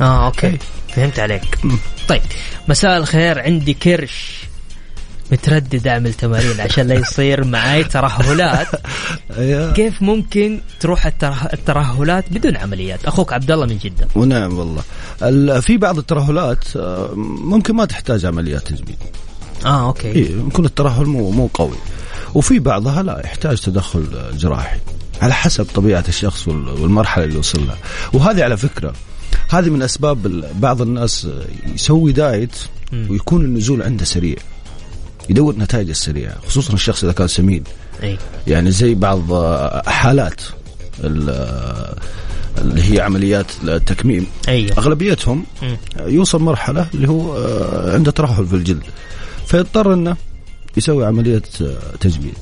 آه 0.00 0.26
أوكي. 0.26 0.58
فهمت 0.94 1.18
عليك. 1.18 1.58
طيب. 2.08 2.22
مساء 2.68 2.96
الخير. 2.98 3.38
عندي 3.40 3.74
كرش 3.74 4.38
متردد 5.32 5.86
أعمل 5.86 6.14
تمارين 6.14 6.60
عشان 6.60 6.86
لا 6.86 6.94
يصير 6.94 7.44
معي 7.44 7.84
ترهلات. 7.84 8.66
أيوة. 9.38 9.72
كيف 9.72 10.02
ممكن 10.02 10.60
تروح 10.80 11.06
التره... 11.06 11.48
الترهلات 11.52 12.24
بدون 12.32 12.56
عمليات؟ 12.56 13.04
أخوك 13.04 13.32
عبد 13.32 13.50
الله 13.50 13.66
من 13.66 13.78
جدة. 13.78 14.08
ونعم 14.14 14.58
والله. 14.58 14.82
ال- 15.22 15.62
في 15.62 15.76
بعض 15.76 15.98
الترهلات 15.98 16.76
آه، 16.76 17.10
ممكن 17.44 17.74
ما 17.76 17.84
تحتاج 17.84 18.26
عمليات 18.26 18.62
تجميل 18.68 18.96
آه 19.66 19.86
okay. 19.88 20.08
إيه 20.08 20.30
يكون 20.46 20.64
الترهل 20.64 21.06
مو 21.06 21.30
مو 21.30 21.50
قوي. 21.54 21.76
وفي 22.34 22.58
بعضها 22.58 23.02
لا 23.02 23.20
يحتاج 23.24 23.60
تدخل 23.60 24.06
جراحي. 24.32 24.78
على 25.22 25.34
حسب 25.34 25.66
طبيعة 25.74 26.04
الشخص 26.08 26.48
وال- 26.48 26.68
والمرحلة 26.68 27.24
اللي 27.24 27.38
وصل 27.38 27.66
لها. 27.66 27.76
وهذه 28.12 28.44
على 28.44 28.56
فكرة 28.56 28.92
هذه 29.50 29.70
من 29.70 29.82
أسباب 29.82 30.44
بعض 30.60 30.82
الناس 30.82 31.28
يسوي 31.74 32.12
diet. 32.12 32.56
ويكون 33.08 33.44
النزول 33.44 33.82
عنده 33.82 34.04
سريع 34.04 34.36
يدور 35.28 35.56
نتائج 35.56 35.88
السريعة 35.88 36.36
خصوصا 36.48 36.74
الشخص 36.74 37.04
إذا 37.04 37.12
كان 37.12 37.28
سمين. 37.28 37.64
إي. 38.02 38.18
يعني 38.46 38.70
زي 38.70 38.94
بعض 38.94 39.22
حالات 39.86 40.40
ال- 41.04 41.94
اللي 42.58 42.92
هي 42.94 43.00
عمليات 43.00 43.46
التكميم. 43.64 44.26
أيوه 44.48 44.78
أغلبيتهم 44.78 45.44
مم. 45.62 45.76
يوصل 46.00 46.42
مرحلة 46.42 46.86
اللي 46.94 47.08
هو 47.08 47.36
آه، 47.38 47.94
عنده 47.94 48.10
ترهل 48.10 48.46
في 48.46 48.54
الجلد. 48.56 48.82
فيضطر 49.46 49.94
إنه 49.94 50.16
يسوي 50.76 51.06
عملية 51.06 51.42
آه، 51.62 51.76
تجميل. 52.00 52.34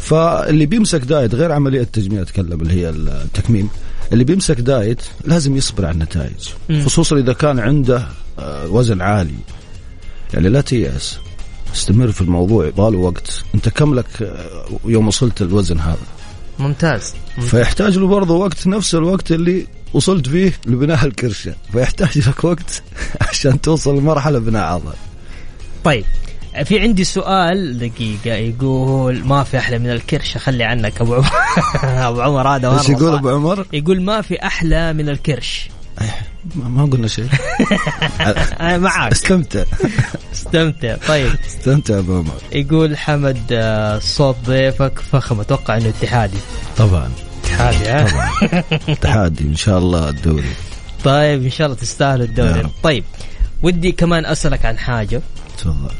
فاللي 0.00 0.66
بيمسك 0.66 1.00
دايت 1.00 1.34
غير 1.34 1.52
عملية 1.52 1.82
تجميل 1.82 2.20
أتكلم 2.20 2.60
اللي 2.60 2.74
هي 2.74 2.90
التكميم. 2.90 3.68
اللي 4.12 4.24
بيمسك 4.24 4.60
دايت 4.60 5.02
لازم 5.24 5.56
يصبر 5.56 5.86
على 5.86 5.94
النتائج. 5.94 6.48
خصوصا 6.84 7.16
إذا 7.16 7.32
كان 7.32 7.58
عنده 7.58 8.06
آه، 8.38 8.68
وزن 8.68 9.00
عالي. 9.00 9.34
يعني 10.34 10.48
لا 10.48 10.60
تيأس 10.60 11.18
استمر 11.72 12.12
في 12.12 12.20
الموضوع 12.20 12.66
يبغى 12.66 12.90
له 12.90 12.98
وقت. 12.98 13.44
أنت 13.54 13.68
كم 13.68 13.94
لك 13.94 14.22
آه، 14.22 14.66
يوم 14.84 15.08
وصلت 15.08 15.42
الوزن 15.42 15.78
هذا؟ 15.78 16.06
ممتاز. 16.58 17.14
فيحتاج 17.40 17.98
له 17.98 18.06
برضه 18.06 18.34
وقت 18.34 18.66
نفس 18.66 18.94
الوقت 18.94 19.32
اللي 19.32 19.66
وصلت 19.92 20.28
فيه 20.28 20.52
لبناء 20.66 21.06
الكرشة. 21.06 21.54
فيحتاج 21.72 22.28
لك 22.28 22.44
وقت 22.44 22.82
عشان 23.30 23.60
توصل 23.60 23.98
لمرحلة 23.98 24.38
بناء 24.38 24.62
عضل 24.62 24.92
طيب. 25.84 26.04
في 26.64 26.80
عندي 26.80 27.04
سؤال 27.04 27.78
دقيقة 27.78 28.36
يقول 28.36 29.24
ما 29.24 29.44
في 29.44 29.58
أحلى 29.58 29.78
من 29.78 29.90
الكرش؟ 29.90 30.36
خلي 30.36 30.64
عنك 30.64 31.00
أبو 31.00 31.14
عمر. 31.14 31.30
أبو 32.08 32.20
عمر 32.20 32.48
هذا 32.48 32.78
إيش 32.78 32.88
يقول. 32.88 33.14
أبو 33.14 33.28
عمر؟ 33.30 33.66
يقول 33.72 34.02
ما 34.02 34.20
في 34.22 34.42
أحلى 34.46 34.92
من 34.92 35.08
الكرش. 35.08 35.68
ما 36.54 36.68
ما 36.68 36.84
قلنا 36.84 37.08
شيء. 37.08 37.26
أنا 38.60 38.78
معاك. 38.78 39.12
استمتع. 39.12 39.64
استمتع. 40.34 40.96
طيب. 41.08 41.32
استمتع 41.46 41.98
أبو 41.98 42.16
عمر. 42.18 42.34
يقول 42.52 42.96
حمد 42.98 43.42
آه، 43.52 43.98
صوت 43.98 44.36
ضيفك 44.46 44.98
فخم. 45.12 45.40
أتوقع 45.40 45.76
إنه 45.76 45.88
اتحادي. 45.88 46.38
طبعا. 46.76 47.10
اتحادي 47.44 47.88
ها؟ 47.88 48.64
تحدي 49.00 49.44
إن 49.44 49.56
شاء 49.56 49.78
الله 49.78 50.08
الدوري. 50.08 50.52
طيب 51.04 51.42
إن 51.44 51.50
شاء 51.50 51.66
الله 51.66 51.78
تستاهلوا 51.78 52.24
يا 52.24 52.30
الدوري. 52.30 52.60
رب. 52.60 52.70
طيب. 52.82 53.04
ودي 53.62 53.92
كمان 53.92 54.26
أسألك 54.26 54.64
عن 54.66 54.78
حاجة. 54.78 55.20
تفضل. 55.58 55.90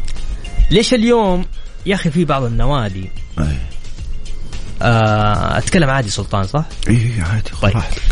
ليش 0.71 0.95
اليوم 0.95 1.45
يا 1.87 1.95
أخي 1.95 2.11
في 2.11 2.25
بعض 2.25 2.43
النوادي؟ 2.45 3.11
أي. 3.39 3.57
آه 4.83 5.59
أتكلم 5.59 5.91
عادي 5.91 6.09
سلطان 6.11 6.45
صح؟ 6.47 6.65
إي 6.89 7.13
عادي 7.21 7.51
طيب. 7.63 7.75
راحتك 7.75 8.03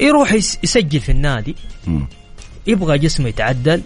يروح 0.00 0.32
يس- 0.32 0.58
يسجل 0.62 1.00
في 1.00 1.12
النادي. 1.12 1.56
مم. 1.86 2.06
يبغى 2.66 2.98
جسمه 2.98 3.28
يتعدل 3.28 3.82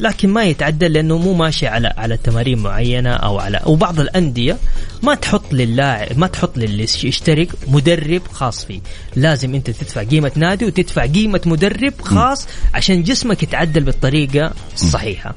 لكن 0.00 0.28
ما 0.28 0.44
يتعدل 0.44 0.92
لأنه 0.92 1.18
مو 1.18 1.32
ماشي 1.34 1.66
على 1.66 1.94
على 1.96 2.16
تمارين 2.16 2.58
معينة 2.58 3.10
أو 3.12 3.38
على 3.38 3.60
وبعض 3.66 4.00
الأندية 4.00 4.56
ما 5.02 5.14
تحط 5.14 5.52
للاعب 5.52 6.18
ما 6.18 6.26
تحط 6.26 6.58
للي 6.58 6.82
يشترك 6.82 7.48
مدرب 7.68 8.22
خاص 8.32 8.64
فيه. 8.64 8.80
لازم 9.16 9.54
أنت 9.54 9.70
تدفع 9.70 10.02
قيمة 10.02 10.32
نادي 10.36 10.64
وتدفع 10.64 11.06
قيمة 11.06 11.40
مدرب 11.46 11.92
خاص 12.02 12.46
عشان 12.74 13.02
جسمك 13.02 13.42
يتعدل 13.42 13.84
بالطريقة 13.84 14.52
الصحيحة. 14.74 15.34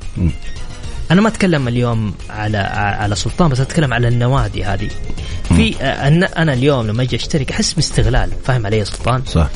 أنا 1.11 1.21
ما 1.21 1.27
أتكلم 1.27 1.67
اليوم 1.67 2.13
على 2.29 2.57
على 2.57 3.15
سلطان 3.15 3.49
بس 3.49 3.59
أتكلم 3.59 3.93
على 3.93 4.07
النوادي 4.07 4.63
هذه. 4.63 4.89
في 5.43 5.75
أنا 6.37 6.53
اليوم 6.53 6.87
لما 6.87 7.03
أجي 7.03 7.15
اشترك 7.15 7.51
أحس 7.51 7.73
باستغلال. 7.73 8.31
فاهم 8.43 8.65
علي 8.65 8.77
يا 8.77 8.83
سلطان؟ 8.83 9.23
صح. 9.25 9.49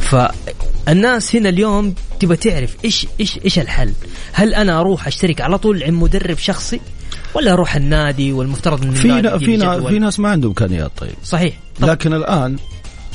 فالناس 0.00 1.36
هنا 1.36 1.48
اليوم 1.48 1.94
تبغى 2.20 2.36
تعرف 2.36 2.76
إيش 2.84 3.06
إيش 3.20 3.38
إيش 3.44 3.58
الحل. 3.58 3.92
هل 4.32 4.54
أنا 4.54 4.80
أروح 4.80 5.06
أشترك 5.06 5.40
على 5.40 5.58
طول 5.58 5.82
عند 5.82 5.92
مدرب 5.92 6.38
شخصي 6.38 6.80
ولا 7.34 7.52
أروح 7.52 7.76
النادي 7.76 8.32
والمفترض 8.32 8.82
إن 8.82 8.90
في 8.90 9.38
في, 9.38 9.88
في 9.88 9.98
ناس 9.98 10.20
ما 10.20 10.28
عندهم 10.28 10.50
إمكانيات 10.50 10.90
طيب. 10.96 11.14
صحيح. 11.24 11.54
طب. 11.80 11.88
لكن 11.88 12.12
الآن 12.12 12.56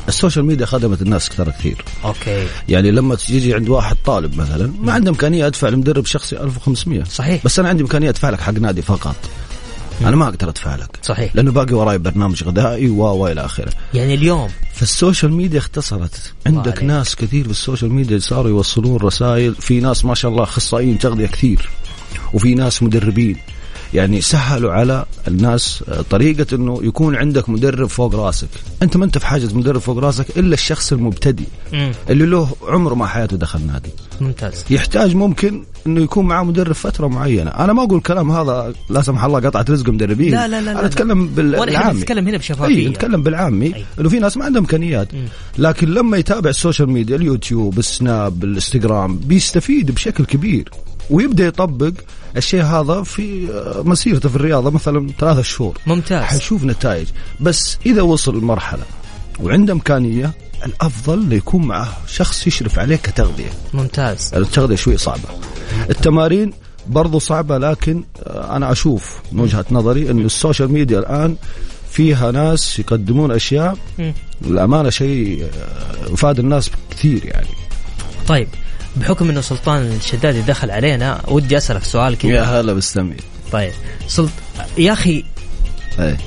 ال 0.07 0.13
social 0.13 0.45
media 0.45 0.65
خدمت 0.65 1.01
الناس 1.01 1.27
أكثر 1.27 1.49
كثير. 1.49 1.85
okay. 2.05 2.47
يعني 2.69 2.91
لما 2.91 3.15
تيجي 3.15 3.53
عند 3.53 3.69
واحد 3.69 3.95
طالب 4.05 4.37
مثلا 4.37 4.73
ما 4.81 4.93
عنده 4.93 5.09
إمكانية 5.09 5.47
أدفع 5.47 5.69
لمدرب 5.69 6.05
شخصي 6.05 6.37
1500 6.37 7.03
صحيح. 7.03 7.41
بس 7.45 7.59
أنا 7.59 7.69
عندي 7.69 7.83
إمكانية 7.83 8.09
أدفع 8.09 8.29
لك 8.29 8.41
حق 8.41 8.53
نادي 8.53 8.81
فقط. 8.81 9.15
أنا 10.01 10.15
ما 10.15 10.27
أقدر 10.27 10.49
أدفع 10.49 10.75
لك. 10.75 10.99
صحيح. 11.01 11.35
لأنه 11.35 11.51
باقي 11.51 11.73
وراي 11.73 11.97
برنامج 11.97 12.43
غذائي 12.43 12.89
و 12.89 13.01
والى 13.03 13.45
آخره. 13.45 13.71
يعني 13.93 14.13
اليوم. 14.13 14.49
فال 14.73 14.88
social 14.88 15.33
media 15.33 15.59
اختصرت. 15.59 16.33
عندك 16.45 16.77
عليك. 16.77 16.83
ناس 16.83 17.15
كثير 17.15 17.43
في 17.43 17.51
ال 17.51 17.57
social 17.57 17.93
media 17.93 18.19
صاروا 18.19 18.49
يوصلون 18.49 18.97
رسائل. 18.97 19.55
في 19.55 19.79
ناس 19.79 20.05
ما 20.05 20.15
شاء 20.15 20.31
الله 20.31 20.43
أخصائيين 20.43 20.99
تغذية 20.99 21.27
كثير. 21.27 21.69
وفي 22.33 22.55
ناس 22.55 22.83
مدربين. 22.83 23.37
يعني 23.93 24.21
سهلوا 24.21 24.71
على 24.71 25.05
الناس 25.27 25.83
طريقة 26.09 26.55
إنه 26.55 26.79
يكون 26.83 27.15
عندك 27.15 27.49
مدرب 27.49 27.87
فوق 27.87 28.15
راسك، 28.15 28.47
أنت 28.81 28.97
ما 28.97 29.05
أنت 29.05 29.17
في 29.17 29.25
حاجة 29.27 29.53
مدرب 29.53 29.81
فوق 29.81 29.97
راسك 29.97 30.37
إلا 30.37 30.53
الشخص 30.53 30.93
المبتدئ. 30.93 31.45
اللي 32.09 32.25
له 32.25 32.49
عمره 32.67 32.93
ما 32.93 33.07
حياته 33.07 33.37
دخل 33.37 33.61
نادي. 33.67 33.89
ممتاز. 34.21 34.65
يحتاج 34.69 35.15
ممكن 35.15 35.63
إنه 35.87 36.01
يكون 36.01 36.25
معاه 36.25 36.43
مدرب 36.43 36.75
فترة 36.75 37.07
معينة، 37.07 37.49
أنا 37.49 37.73
ما 37.73 37.83
أقول 37.83 37.97
الكلام 37.97 38.31
هذا 38.31 38.73
لا 38.89 39.01
سمح 39.01 39.23
الله 39.23 39.39
قطعة 39.39 39.65
رزق 39.69 39.89
مدربين. 39.89 40.31
لا 40.31 40.47
لا 40.47 40.61
لا 40.61 40.71
أنا 40.71 40.85
أتكلم 40.85 41.27
بالعامي. 41.27 42.01
نتكلم 42.01 42.27
هنا 42.27 42.37
بشفافية. 42.37 42.75
اي 42.75 42.87
نتكلم 42.87 43.23
بالعامي 43.23 43.73
إنه 43.99 44.09
في 44.09 44.19
ناس 44.19 44.37
ما 44.37 44.45
عندهم 44.45 44.63
إمكانيات، 44.63 45.07
لكن 45.57 45.87
لما 45.87 46.17
يتابع 46.17 46.49
ال 46.49 46.55
social 46.55 46.89
media 46.89 47.15
اليوتيوب، 47.15 47.79
السناب، 47.79 48.43
الإنستغرام 48.43 49.17
بيستفيد 49.17 49.91
بشكل 49.91 50.25
كبير. 50.25 50.71
ويبدأ 51.09 51.47
يطبق 51.47 51.91
الشيء 52.37 52.63
هذا 52.63 53.03
في 53.03 53.47
مسيرته 53.85 54.29
في 54.29 54.35
الرياضة 54.35 54.69
مثلا 54.69 55.09
ثلاثة 55.19 55.41
شهور. 55.41 55.77
ممتاز. 55.87 56.23
حيشوف 56.23 56.63
نتائج. 56.63 57.07
بس 57.39 57.77
إذا 57.85 58.01
وصل 58.01 58.37
لمرحله 58.37 58.83
وعنده 59.39 59.73
إمكانية 59.73 60.31
الأفضل 60.65 61.33
يكون 61.33 61.65
معه 61.65 61.97
شخص 62.07 62.47
يشرف 62.47 62.79
عليه 62.79 62.95
كتغذية. 62.95 63.51
ممتاز. 63.73 64.31
التغذية 64.33 64.75
شوي 64.75 64.97
صعبة. 64.97 65.29
التمارين 65.89 66.53
برضو 66.87 67.19
صعبة 67.19 67.57
لكن 67.57 68.03
أنا 68.27 68.71
أشوف 68.71 69.19
من 69.31 69.39
وجهة 69.39 69.65
نظري 69.71 70.11
إنه 70.11 70.25
السوشيال 70.25 70.71
ميديا 70.71 70.99
الآن 70.99 71.35
فيها 71.91 72.31
ناس 72.31 72.79
يقدمون 72.79 73.31
أشياء 73.31 73.77
الامانه 74.41 74.89
شيء 74.89 75.49
افاد 76.13 76.39
الناس 76.39 76.69
كثير 76.91 77.25
يعني. 77.25 77.47
طيب. 78.27 78.47
بحكم 78.95 79.29
إنه 79.29 79.41
سلطان 79.41 79.81
الشدادي 79.81 80.41
دخل 80.41 80.71
علينا 80.71 81.21
ودي 81.27 81.57
أسألك 81.57 81.83
سؤال 81.83 82.17
كذا. 82.17 82.31
يا 82.31 82.41
هلا 82.41 82.73
بالسمي 82.73 83.15
طيب 83.51 83.71
سلط... 84.07 84.29
يا 84.77 84.93
أخي 84.93 85.23
إيه. 85.99 86.17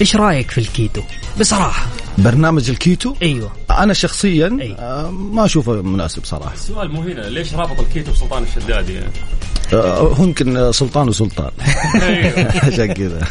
إيش 0.00 0.16
رأيك 0.16 0.50
في 0.50 0.58
الكيتو؟ 0.58 1.02
بصراحة. 1.40 1.86
برنامج 2.18 2.70
الكيتو؟ 2.70 3.14
أيوه. 3.22 3.50
أنا 3.70 3.92
شخصيا 3.94 4.58
أيوة. 4.60 4.78
آه 4.78 5.10
ما 5.10 5.44
أشوفه 5.44 5.72
مناسب 5.72 6.24
صراحة. 6.24 6.54
السؤال 6.54 6.92
مو 6.92 7.02
هنا 7.02 7.20
ليش 7.20 7.54
رابط 7.54 7.80
الكيتو 7.80 8.12
بسلطان 8.12 8.42
الشدادي؟ 8.42 8.94
يعني؟ 8.94 9.10
آه 9.72 10.16
يمكن 10.18 10.72
سلطان 10.72 11.08
وسلطان. 11.08 11.50
عشان 12.64 12.92
كذا. 12.92 13.26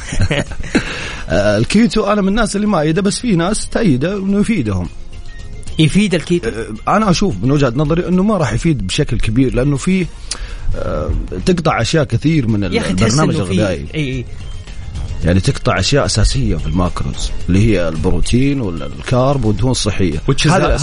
آه 1.30 1.58
الكيتو 1.58 2.06
أنا 2.06 2.22
من 2.22 2.28
الناس 2.28 2.56
اللي 2.56 2.68
ما 2.68 2.82
أيده 2.82 3.02
بس 3.02 3.20
في 3.20 3.36
ناس 3.36 3.70
تأيده 3.70 4.18
انه 4.18 4.40
يفيدهم 4.40 4.90
يفيد 5.80 6.16
الكيتو؟ 6.16 6.50
أنا 6.88 7.10
أشوف 7.10 7.36
من 7.44 7.52
وجهة 7.52 7.74
نظري 7.76 8.08
إنه 8.08 8.24
ما 8.24 8.38
راح 8.38 8.54
يفيد 8.54 8.88
بشكل 8.88 9.20
كبير 9.20 9.56
لأنه 9.56 9.78
في 9.78 10.06
تقطع 11.46 11.82
أشياء 11.82 12.04
كثير 12.04 12.48
من 12.48 12.64
البرنامج 12.64 13.36
الغذائي 13.36 13.86
إي 13.96 14.26
يعني 15.26 15.40
تقطع 15.40 15.80
أشياء 15.80 16.06
أساسية 16.06 16.56
في 16.56 16.68
ال 16.68 16.77
macros 16.77 17.32
اللي 17.50 17.60
هي 17.60 17.88
البروتين 17.90 18.62
وال 18.62 18.90
carb 18.90 19.46
والدهون 19.46 19.72
الصحية. 19.72 20.22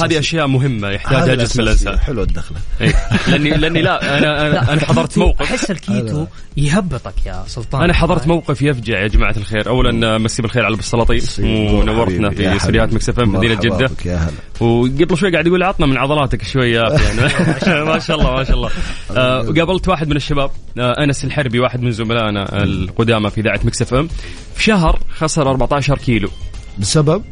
هذه 0.05 0.19
أشياء 0.19 0.47
مهمة 0.47 0.89
يحتاجها 0.89 1.35
جسم 1.35 1.61
الانسان 1.61 1.99
حلو 1.99 2.23
الدخلة. 2.23 2.59
إيه. 2.81 2.95
لاني 3.29 3.51
لأني 3.51 3.83
لا 3.83 4.19
أنا 4.19 4.47
أنا, 4.47 4.73
أنا 4.73 4.81
حضرت 4.81 5.19
موقف. 5.19 5.43
احس 5.43 5.71
الكيتو 5.71 6.27
يهبطك 6.57 7.15
يا 7.27 7.45
سلطان. 7.47 7.83
أنا 7.83 7.93
حضرت 7.93 8.27
موقف 8.27 8.63
يفجع 8.63 9.01
يا 9.01 9.09
جماعة 9.09 9.35
الخير. 9.37 9.69
اولا 9.69 10.19
مسي 10.19 10.43
بالخير 10.43 10.65
على 10.65 10.73
ابو 10.73 10.81
السلاطين 10.81 11.23
ونورتنا 11.41 12.31
في 12.31 12.57
استديوهات 12.57 12.95
Mix 12.95 13.09
FM 13.09 13.33
مدينة 13.33 13.55
جدة. 13.55 13.91
يا 14.05 14.17
هلا. 14.17 14.33
وقبل 14.61 15.17
شوي 15.17 15.33
قاعد 15.33 15.47
يقول 15.47 15.63
عطنا 15.63 15.87
من 15.87 15.97
عضلاتك 15.97 16.43
شويات 16.43 17.01
يعني 17.05 17.21
ما 17.91 17.99
شاء 17.99 18.19
الله 18.19 18.33
ما 18.35 18.45
شاء 18.45 18.57
الله. 18.57 18.71
آه 19.17 19.41
قابلت 19.41 19.89
واحد 19.89 20.09
من 20.09 20.17
الشباب 20.17 20.51
آه 20.79 21.05
أنس 21.05 21.25
الحربي 21.25 21.61
واحد 21.61 21.83
من 21.83 21.91
زملائنا 21.91 22.63
القدامى 22.63 23.31
في 23.31 23.41
إذاعة 23.41 23.61
Mix 23.65 23.83
FM. 23.83 24.09
في 24.55 24.63
شهر 24.63 25.01
خسر 25.17 25.51
14 25.51 25.99
كيلو. 25.99 26.29
بسبب؟ 26.79 27.23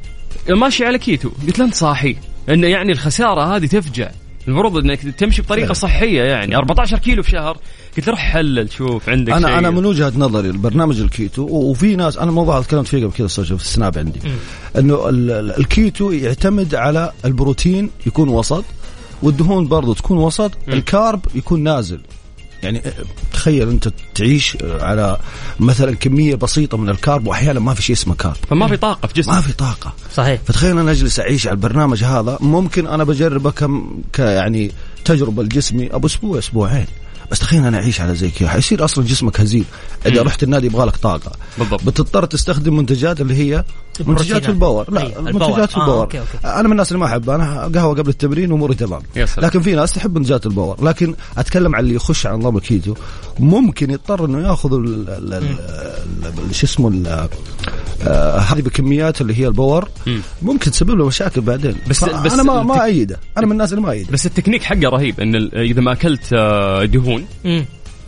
ماشي 0.49 0.85
على 0.85 0.99
كيتو. 0.99 1.31
قلت 1.47 1.59
له 1.59 1.65
أنت 1.65 1.75
صاحي. 1.75 2.17
انه 2.49 2.67
يعني 2.67 2.93
الخسارة 2.93 3.57
هذه 3.57 3.67
تفجع. 3.67 4.11
المفروض 4.49 4.77
إنك 4.77 5.01
تمشي 5.01 5.43
بطريقة 5.43 5.73
صحية 5.73 6.23
يعني. 6.23 6.57
14 6.57 6.99
كيلو 6.99 7.23
في 7.23 7.31
شهر. 7.31 7.59
قلت 7.97 8.09
روح 8.09 8.19
حلل 8.19 8.73
شوف 8.73 9.09
عندك 9.09 9.33
أنا 9.33 9.49
شيء. 9.49 9.59
أنا 9.59 9.71
من 9.71 9.87
وجهة 9.87 10.13
نظري 10.17 10.51
البرنامج 10.51 11.01
الكيتو 11.01 11.43
وفي 11.43 11.97
ناس 11.97 12.17
أنا 12.17 12.31
الموضوع 12.31 12.63
تكلمت 12.63 12.87
فيه 12.87 13.07
قبل 13.07 13.13
كذا 13.13 13.29
في 13.29 13.53
ال 13.53 13.62
Snap 13.62 13.99
عندي. 13.99 14.21
إنه 14.79 15.09
الكيتو 15.59 16.11
يعتمد 16.11 16.75
على 16.75 17.13
البروتين 17.25 17.91
يكون 18.07 18.29
وسط 18.29 18.65
والدهون 19.23 19.69
برضو 19.69 19.93
تكون 19.95 20.19
وسط. 20.19 20.53
ال 20.69 20.79
carb 20.79 21.21
يكون 21.35 21.63
نازل. 21.63 22.01
يعني 22.63 22.83
تخيل 23.33 23.69
أنت 23.69 23.89
تعيش 24.15 24.57
على 24.63 25.17
مثلا 25.61 25.97
كمية 25.97 26.35
بسيطة 26.35 26.79
من 26.79 26.89
ال 26.89 26.96
carb 26.96 27.27
وأحيانا 27.27 27.61
ما 27.61 27.75
في 27.75 27.83
شيء 27.83 27.97
اسمه 27.97 28.15
carb. 28.15 28.37
فما 28.51 28.69
في 28.69 28.77
طاقة 28.77 29.07
في 29.07 29.15
جسمك. 29.15 29.35
ما 29.35 29.41
في 29.41 29.53
طاقة. 29.53 29.93
صحيح. 30.15 30.41
فتخيل 30.45 30.79
أنا 30.79 30.91
أجلس 30.91 31.21
أعيش 31.21 31.47
على 31.47 31.55
البرنامج 31.55 32.05
هذا 32.05 32.39
ممكن 32.41 32.87
أنا 32.87 33.05
بجربه 33.05 33.51
كم 33.51 34.03
يعني 34.19 34.71
تجربة 35.11 35.43
لجسمي 35.43 35.95
أبو 35.95 36.07
أسبوع 36.07 36.39
أسبوعين. 36.39 36.87
بس 37.31 37.39
تخيل 37.39 37.65
أنا 37.65 37.77
أعيش 37.79 38.01
على 38.01 38.15
زي 38.15 38.31
كذا. 38.31 38.49
حيصير 38.49 38.85
أصلا 38.85 39.05
جسمك 39.05 39.41
هزيل. 39.41 39.65
إذا 40.07 40.23
رحت 40.23 40.43
النادي 40.43 40.67
يبغى 40.67 40.87
لك 40.87 40.97
طاقة. 40.97 41.33
بالضبط. 41.59 41.85
بتضطر 41.85 42.25
تستخدم 42.25 42.77
منتجات 42.77 43.21
اللي 43.21 43.35
هي 43.35 43.65
منتجات 44.07 44.49
ال 44.49 44.55
power. 44.55 44.91
لا 44.93 45.03
أيه. 45.03 45.21
منتجات 45.21 45.75
آه 45.75 45.81
ال 45.81 45.84
power. 45.84 46.03
okay 46.03 46.19
okay. 46.19 46.39
أنا 46.45 46.63
من 46.63 46.73
الناس 46.73 46.89
اللي 46.93 47.01
ما 47.01 47.07
أحب. 47.07 47.31
أنا 47.31 47.71
قهوة 47.75 47.95
قبل 47.95 48.09
التمرين 48.09 48.53
اموري 48.53 48.75
تمام. 48.75 49.03
لكن 49.39 49.61
في 49.61 49.75
ناس 49.75 49.93
تحب 49.93 50.19
منتجات 50.19 50.47
ال 50.47 50.52
power. 50.52 50.85
لكن 50.85 51.15
أتكلم 51.39 51.75
عن 51.75 51.83
اللي 51.83 51.95
يخش 51.95 52.27
على 52.27 52.37
نظام 52.37 52.57
الكيتو 52.57 52.95
ممكن 53.39 53.91
يضطر 53.91 54.25
إنه 54.25 54.49
يأخذ 54.49 54.71
شو 56.53 56.67
اسمه 56.67 56.89
آه 58.03 58.39
هذه 58.39 58.61
بكميات 58.61 59.21
اللي 59.21 59.39
هي 59.39 59.47
ال 59.47 59.53
power. 59.53 59.89
ممكن 60.43 60.71
تسبب 60.71 60.91
له 60.91 61.07
مشاكل 61.07 61.41
بعدين. 61.41 61.77
بس, 61.89 62.05
بس 62.05 62.33
أنا 62.33 62.43
ما 62.43 62.63
ما 62.63 62.85
ايده 62.85 63.21
أنا 63.39 63.47
من 63.47 63.53
الناس 63.53 63.73
اللي 63.73 63.83
ما 63.83 63.91
ايده 63.93 64.13
بس 64.13 64.27
التكنيك 64.27 64.63
حقه 64.63 64.89
رهيب 64.89 65.21
إن 65.21 65.35
إذا 65.55 65.81
ما 65.81 65.93
أكلت 65.93 66.35
دهون 66.93 67.27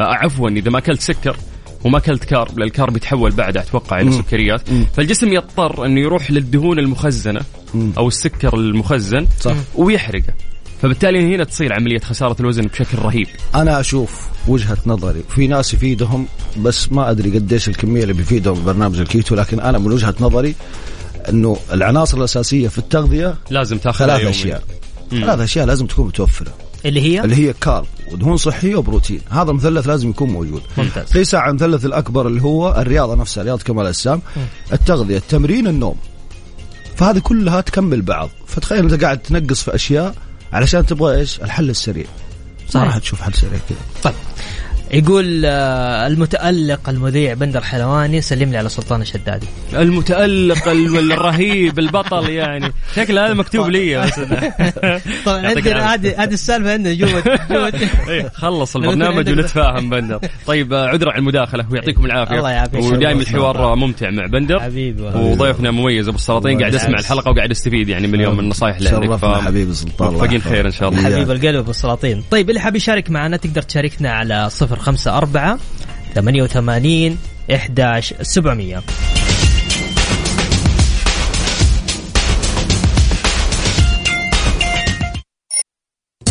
عفوا 0.01 0.49
إذا 0.49 0.71
ما 0.71 0.79
أكلت 0.79 1.01
سكر 1.01 1.37
وما 1.85 1.99
أكلت 1.99 2.25
carb 2.25 2.59
لأن 2.59 2.69
ال 2.69 2.74
carb 2.74 2.97
يتحول 2.97 3.31
بعد 3.31 3.57
أتوقع 3.57 4.01
إلى 4.01 4.13
سكريات 4.13 4.71
مم. 4.71 4.87
فالجسم 4.97 5.33
يضطر 5.33 5.87
إنه 5.87 6.01
يروح 6.01 6.31
للدهون 6.31 6.79
المخزنة 6.79 7.41
مم. 7.75 7.93
أو 7.99 8.09
السكر 8.09 8.55
المخزن 8.55 9.27
صح. 9.41 9.55
ويحرقه. 9.75 10.33
فبالتالي 10.83 11.35
هنا 11.35 11.45
تصير 11.45 11.73
عملية 11.73 11.99
خسارة 11.99 12.37
الوزن 12.41 12.63
بشكل 12.63 12.99
رهيب. 12.99 13.27
أنا 13.55 13.81
أشوف 13.81 14.29
وجهة 14.49 14.79
نظري 14.87 15.23
في 15.35 15.47
ناس 15.47 15.75
يفيدهم 15.75 16.27
بس 16.59 16.93
ما 16.93 17.11
أدري 17.11 17.31
قديش 17.31 17.69
الكمية 17.69 18.03
اللي 18.03 18.13
بيفيدهم 18.13 18.65
برنامج 18.65 19.01
الكيتو 19.01 19.35
لكن 19.35 19.61
أنا 19.61 19.79
من 19.79 19.93
وجهة 19.93 20.15
نظري 20.21 20.55
إنه 21.29 21.57
العناصر 21.73 22.19
الأساسية 22.19 22.69
في 22.69 22.79
التغذية 22.79 23.35
لازم 23.51 23.79
تاخذ 23.79 24.07
ثلاث 24.07 24.27
أشياء. 24.27 24.63
ثلاث 25.11 25.41
أشياء 25.41 25.67
لازم 25.67 25.87
تكون 25.87 26.07
متوفرة. 26.07 26.53
اللي 26.85 27.01
هي؟ 27.01 27.25
اللي 27.25 27.37
هي 27.37 27.53
كارب 27.53 27.87
ودهون 28.13 28.37
صحية 28.37 28.77
وبروتين. 28.77 29.21
هذا 29.31 29.51
المثلث 29.51 29.87
لازم 29.87 30.11
يكون 30.11 30.31
موجود. 30.31 30.63
ممتاز. 30.79 31.17
ليس 31.17 31.35
عن 31.35 31.51
المثلث 31.51 31.85
الأكبر 31.85 32.27
اللي 32.27 32.43
هو 32.43 32.77
الرياضة 32.79 33.15
نفسها 33.15 33.45
رياضة 33.45 33.63
كمال 33.63 33.83
الأجسام. 33.83 34.23
التغذية 34.73 35.17
التمرين 35.17 35.67
النوم. 35.67 35.97
فهذه 36.97 37.19
كلها 37.19 37.61
تكمل 37.61 38.03
بعض. 38.03 38.31
فتخيل 38.47 38.79
انت 38.79 39.05
قاعد 39.05 39.19
تنقص 39.19 39.63
في 39.63 39.75
أشياء 39.75 40.15
علشان 40.53 40.87
تبغى 40.87 41.17
إيش؟ 41.17 41.41
الحل 41.41 41.71
السريع. 41.71 42.07
راح 42.75 42.99
تشوف 42.99 43.23
حل 43.23 43.35
سريع 43.35 43.61
كذا. 43.69 43.79
طيب. 44.03 44.15
يقول 44.93 45.43
آه، 45.45 46.07
المتألق 46.07 46.89
المذيع 46.89 47.35
بندر 47.35 47.61
حلواني 47.61 48.21
سلم 48.21 48.51
لي 48.51 48.59
على 48.59 48.69
سلطان 48.69 49.01
الشدادي. 49.03 49.47
المتألق 49.75 50.69
ال- 50.69 51.13
الرهيب 51.13 51.79
البطل 51.79 52.29
يعني. 52.29 52.73
شكل 52.97 53.19
هذا 53.19 53.35
مكتوب 53.35 53.69
لي. 53.69 53.97
بس 54.07 54.15
طبعا 55.27 55.47
عندنا. 55.47 55.95
هذه 55.95 56.23
هذه 56.23 56.33
السالفة 56.33 56.73
عندنا 56.73 56.95
جوة 56.95 57.23
إيه، 58.09 58.29
خلص 58.35 58.77
البرنامج 58.77 59.29
ونتفاهم 59.29 59.91
بندر. 59.91 60.21
طيب 60.47 60.73
آه، 60.73 60.87
عذرا 60.89 61.11
على 61.11 61.19
المداخلة. 61.19 61.67
ويعطيكم 61.71 62.05
العافية. 62.07 62.39
الله 62.39 62.51
يعافيك. 62.51 62.83
ودائما 62.85 63.21
الحوار 63.21 63.75
ممتع 63.77 64.11
مع 64.11 64.27
بندر. 64.27 64.61
حبيبي 64.61 65.03
والله. 65.03 65.21
وضيفنا 65.21 65.71
مميز 65.71 66.09
أبو 66.09 66.17
السلاطين 66.17 66.61
قاعد 66.61 66.75
أسمع 66.75 66.99
الحلقة 66.99 67.31
وقاعد 67.31 67.51
أستفيد 67.51 67.89
يعني 67.89 68.07
من 68.07 68.15
اليوم 68.15 68.35
من 68.35 68.41
النصائح 68.41 68.77
اللي 68.77 68.89
عندك 68.91 69.25
حبيبي 69.25 69.75
سلطان 69.75 70.15
يحفظك. 70.15 70.39
خير 70.39 70.67
إن 70.67 70.71
شاء 70.71 70.89
الله. 70.89 71.03
حبيب 71.05 71.31
القلب 71.31 71.57
أبو 71.57 71.71
السلاطين. 71.71 72.23
طيب 72.31 72.49
اللي 72.51 72.61
حاب 72.61 72.77
يشارك 72.77 73.11
معنا 73.11 73.37
تقدر 73.37 73.63
تشاركنا 73.63 74.13
على 74.13 74.49
054 74.83 75.59
88 76.15 77.19
11 77.51 78.17
700 78.23 78.83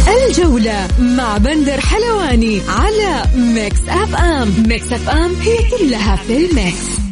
الجولة 0.08 0.88
مع 1.00 1.38
بندر 1.38 1.82
حلواني 1.82 2.62
على 2.70 3.24
Mix 3.36 3.80
FM. 3.90 4.64
Mix 4.68 4.92
FM 4.94 5.36
هي 5.36 5.58
كلها 5.78 6.16
في 6.16 6.38
ال 6.38 6.52
mix. 6.52 7.11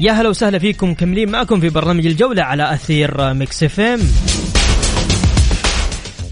يا 0.00 0.12
هلا 0.12 0.28
وسهلا 0.28 0.58
فيكم 0.58 0.90
مكملين 0.90 1.30
معكم 1.30 1.60
في 1.60 1.68
برنامج 1.68 2.06
الجولة 2.06 2.42
على 2.42 2.74
أثير 2.74 3.34
Mix 3.34 3.62
FM. 3.62 4.00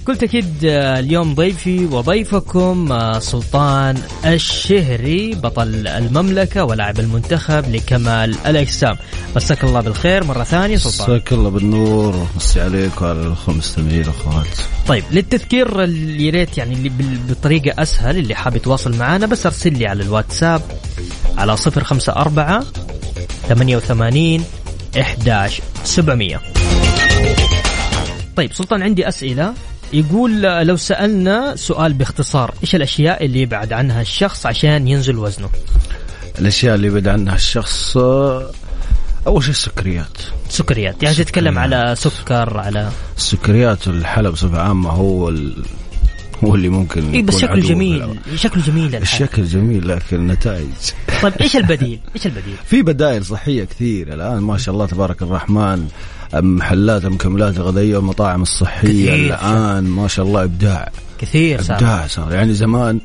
قلت 0.07 0.23
أكيد 0.23 0.65
آه، 0.65 0.99
اليوم 0.99 1.35
ضيفي 1.35 1.87
وضيفكم 1.87 2.93
آه، 2.93 3.19
سلطان 3.19 3.99
الشهري 4.25 5.35
بطل 5.35 5.87
المملكة 5.87 6.65
ولاعب 6.65 7.01
المنتخب 7.01 7.75
لكمال 7.75 8.37
الأجسام. 8.47 8.97
مساك 9.37 9.65
الله 9.65 9.81
بالخير 9.81 10.25
مرة 10.25 10.45
ثانية 10.45 10.77
سلطان. 10.77 11.17
مساك 11.17 11.33
الله 11.33 11.51
بالنور. 11.51 12.27
مسي 12.37 12.61
عليك 12.61 13.03
وعلى 13.03 13.21
الأخوة 13.21 13.55
المستمعين 13.55 14.01
الأخوات. 14.01 14.59
طيب 14.87 15.05
للتذكير 15.11 15.85
اللي 15.85 16.27
يا 16.27 16.31
ريت 16.31 16.59
يعني 16.59 16.75
اللي 16.75 16.91
بطريقة 17.29 17.83
أسهل 17.83 18.17
اللي 18.17 18.35
حاب 18.35 18.57
يتواصل 18.57 18.97
معنا 18.97 19.27
بس 19.27 19.47
أرسل 19.47 19.79
لي 19.79 19.87
على 19.87 20.03
الواتساب 20.03 20.63
على 21.39 21.57
054 21.77 22.88
88 23.49 24.45
11 25.01 25.63
700 25.85 26.41
طيب 28.37 28.53
سلطان 28.53 28.83
عندي 28.83 29.09
أسئلة. 29.09 29.55
يقول 29.93 30.43
لو 30.43 30.77
سألنا 30.77 31.57
سؤال 31.57 31.93
باختصار 31.93 32.55
إيش 32.63 32.75
الأشياء 32.75 33.25
اللي 33.25 33.41
يبعد 33.41 33.73
عنها 33.73 34.03
الشخص 34.03 34.47
عشان 34.47 34.89
ينزل 34.89 35.19
وزنه؟ 35.19 35.49
الأشياء 36.39 36.75
اللي 36.75 36.87
يبعد 36.87 37.09
عنها 37.09 37.35
الشخص 37.35 37.97
أول 39.27 39.43
شيء 39.43 39.51
السكريات. 39.51 40.19
سكريات. 40.49 41.03
يعني 41.03 41.15
تتكلم 41.15 41.59
على 41.59 41.95
سكر 41.99 42.59
على 42.59 42.91
السكريات 43.17 43.89
والحلى 43.89 44.31
بصفة 44.31 44.61
عامة 44.61 44.91
هو 44.91 45.29
ال... 45.29 45.65
هو 46.45 46.55
اللي 46.55 46.69
ممكن 46.69 47.11
إيه 47.11 47.23
بس 47.23 47.39
شكله 47.39 47.61
جميل. 47.61 48.19
شكله 48.35 48.63
جميل 48.63 48.87
الحال. 48.87 49.03
الشكل 49.03 49.45
جميل 49.45 49.89
لكن 49.89 50.17
النتائج 50.17 50.67
طيب 51.23 51.33
إيش 51.41 51.57
البديل؟ 51.57 52.01
إيش 52.15 52.27
البديل؟ 52.27 52.55
في 52.71 52.83
بدائل 52.83 53.25
صحية 53.25 53.65
كثير 53.65 54.15
الآن. 54.15 54.43
ما 54.43 54.59
شاء 54.59 54.75
الله 54.75 54.87
تبارك 54.87 55.23
الرحمن. 55.23 55.89
محلات 56.35 57.05
المكملات 57.05 57.57
الغذائية 57.57 57.97
والمطاعم 57.97 58.43
الصحية. 58.43 59.15
الآن. 59.15 59.85
ما 59.85 60.09
شاء 60.09 60.27
الله 60.27 60.45
إبداع. 60.45 60.91
كثير 61.19 61.63
صار. 61.63 61.77
إبداع 61.77 62.07
صار. 62.07 62.33
يعني 62.35 62.55
زمان 62.55 63.01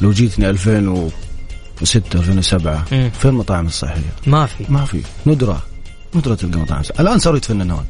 لو 0.00 0.10
جيتني 0.10 0.50
2006 0.50 2.18
2007 2.18 2.84
مم. 2.92 3.10
فين 3.20 3.30
المطاعم 3.30 3.66
الصحية؟ 3.66 4.12
ما 4.26 4.46
في. 4.46 4.64
ما 4.68 4.84
في. 4.84 5.00
ندرة. 5.26 5.62
ندرة 6.14 6.34
تلقى 6.34 6.58
مطاعم. 6.58 6.82
الآن 7.00 7.18
صاروا 7.18 7.38
يتفننون. 7.38 7.84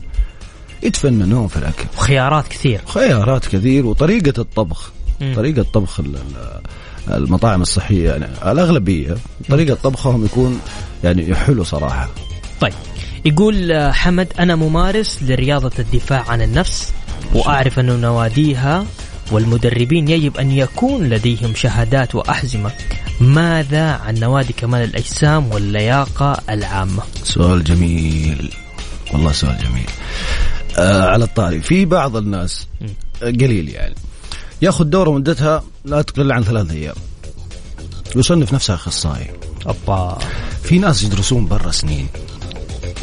يتفننون 0.85 1.49
في 1.49 1.57
الأكل. 1.57 1.85
وخيارات 1.99 2.49
كثير. 2.49 2.81
خيارات 2.87 3.47
كثير 3.47 3.87
وطريقة 3.87 4.41
الطبخ. 4.41 4.91
مم. 5.21 5.33
طريقة 5.37 5.63
طبخ 5.73 6.01
ال- 6.01 6.17
ال- 6.17 7.15
المطاعم 7.15 7.63
الصحية 7.63 8.11
يعني 8.11 8.25
الأغلبية 8.53 9.17
طريقة 9.49 9.75
طبخهم 9.75 10.25
يكون 10.25 10.61
يعني 11.05 11.35
حلو 11.35 11.65
صراحة. 11.65 12.09
طيب 12.61 12.73
يقول 13.25 13.73
آه، 13.73 13.93
حمد 13.93 14.29
أنا 14.39 14.55
ممارس 14.57 15.19
لرياضة 15.23 15.71
الدفاع 15.79 16.25
عن 16.29 16.43
النفس 16.43 16.93
وأعرف 17.35 17.79
أن 17.79 18.01
نواديها 18.01 18.87
والمدربين 19.33 20.09
يجب 20.09 20.37
أن 20.37 20.51
يكون 20.53 21.05
لديهم 21.09 21.55
شهادات 21.55 22.15
وأحزمة 22.15 22.71
ماذا 23.21 23.91
عن 23.93 24.15
نوادي 24.15 24.53
كمال 24.53 24.83
الأجسام 24.85 25.53
واللياقة 25.53 26.37
العامة؟ 26.51 27.03
سؤال 27.25 27.65
جميل. 27.65 28.51
والله 29.13 29.33
سؤال 29.33 29.59
جميل. 29.65 29.87
آه 30.79 31.11
على 31.11 31.25
الطاري. 31.25 31.61
في 31.61 31.85
بعض 31.85 32.17
الناس 32.17 32.67
آه، 33.23 33.27
قليل 33.27 33.69
يعني. 33.69 33.95
ياخذ 34.63 34.85
دوره 34.85 35.11
مدتها 35.11 35.65
لا 35.85 36.03
تقل 36.03 36.33
عن 36.33 36.45
ثلاث 36.45 36.71
أيام. 36.71 36.95
يصنف 38.17 38.53
نفسه 38.53 38.75
أخصائي. 38.75 39.31
أبا. 39.67 40.19
في 40.63 40.79
ناس 40.79 41.03
يدرسون 41.03 41.47
برا 41.47 41.71
سنين 41.71 42.09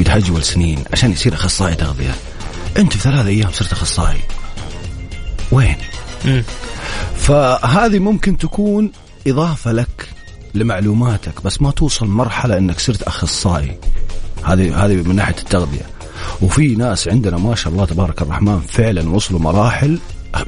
يتحجول 0.00 0.42
سنين 0.42 0.84
عشان 0.92 1.12
يصير 1.12 1.34
أخصائي 1.34 1.74
تغذية. 1.74 2.14
أنت 2.76 2.92
في 2.92 2.98
ثلاث 2.98 3.26
أيام 3.26 3.52
صرت 3.52 3.72
أخصائي. 3.72 4.20
وين؟ 5.52 5.76
مم. 6.24 6.42
فهذه 7.16 7.98
ممكن 7.98 8.38
تكون 8.38 8.92
إضافة 9.26 9.72
لك 9.72 10.08
لمعلوماتك 10.54 11.42
بس 11.44 11.62
ما 11.62 11.70
توصل 11.70 12.06
مرحلة 12.06 12.58
إنك 12.58 12.80
صرت 12.80 13.02
أخصائي. 13.02 13.78
هذه 14.44 14.84
هذه 14.84 14.94
من 14.94 15.16
ناحية 15.16 15.38
التغذية. 15.38 15.91
وفي 16.42 16.74
ناس 16.74 17.08
عندنا 17.08 17.36
ما 17.36 17.54
شاء 17.54 17.72
الله 17.72 17.84
تبارك 17.84 18.22
الرحمن 18.22 18.60
فعلا 18.60 19.10
وصلوا 19.10 19.40
مراحل 19.40 19.98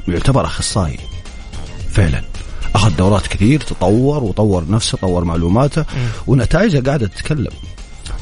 يعتبر 0.07 0.45
أخصائي. 0.45 0.99
فعلا. 1.91 2.21
أخذ 2.75 2.95
دورات 2.95 3.27
كثير 3.27 3.61
تطور 3.61 4.23
وطور 4.23 4.65
نفسه 4.69 4.97
طور 4.97 5.23
معلوماته 5.23 5.85
ونتائجه 6.27 6.85
قاعدة 6.85 7.07
تتكلم. 7.07 7.51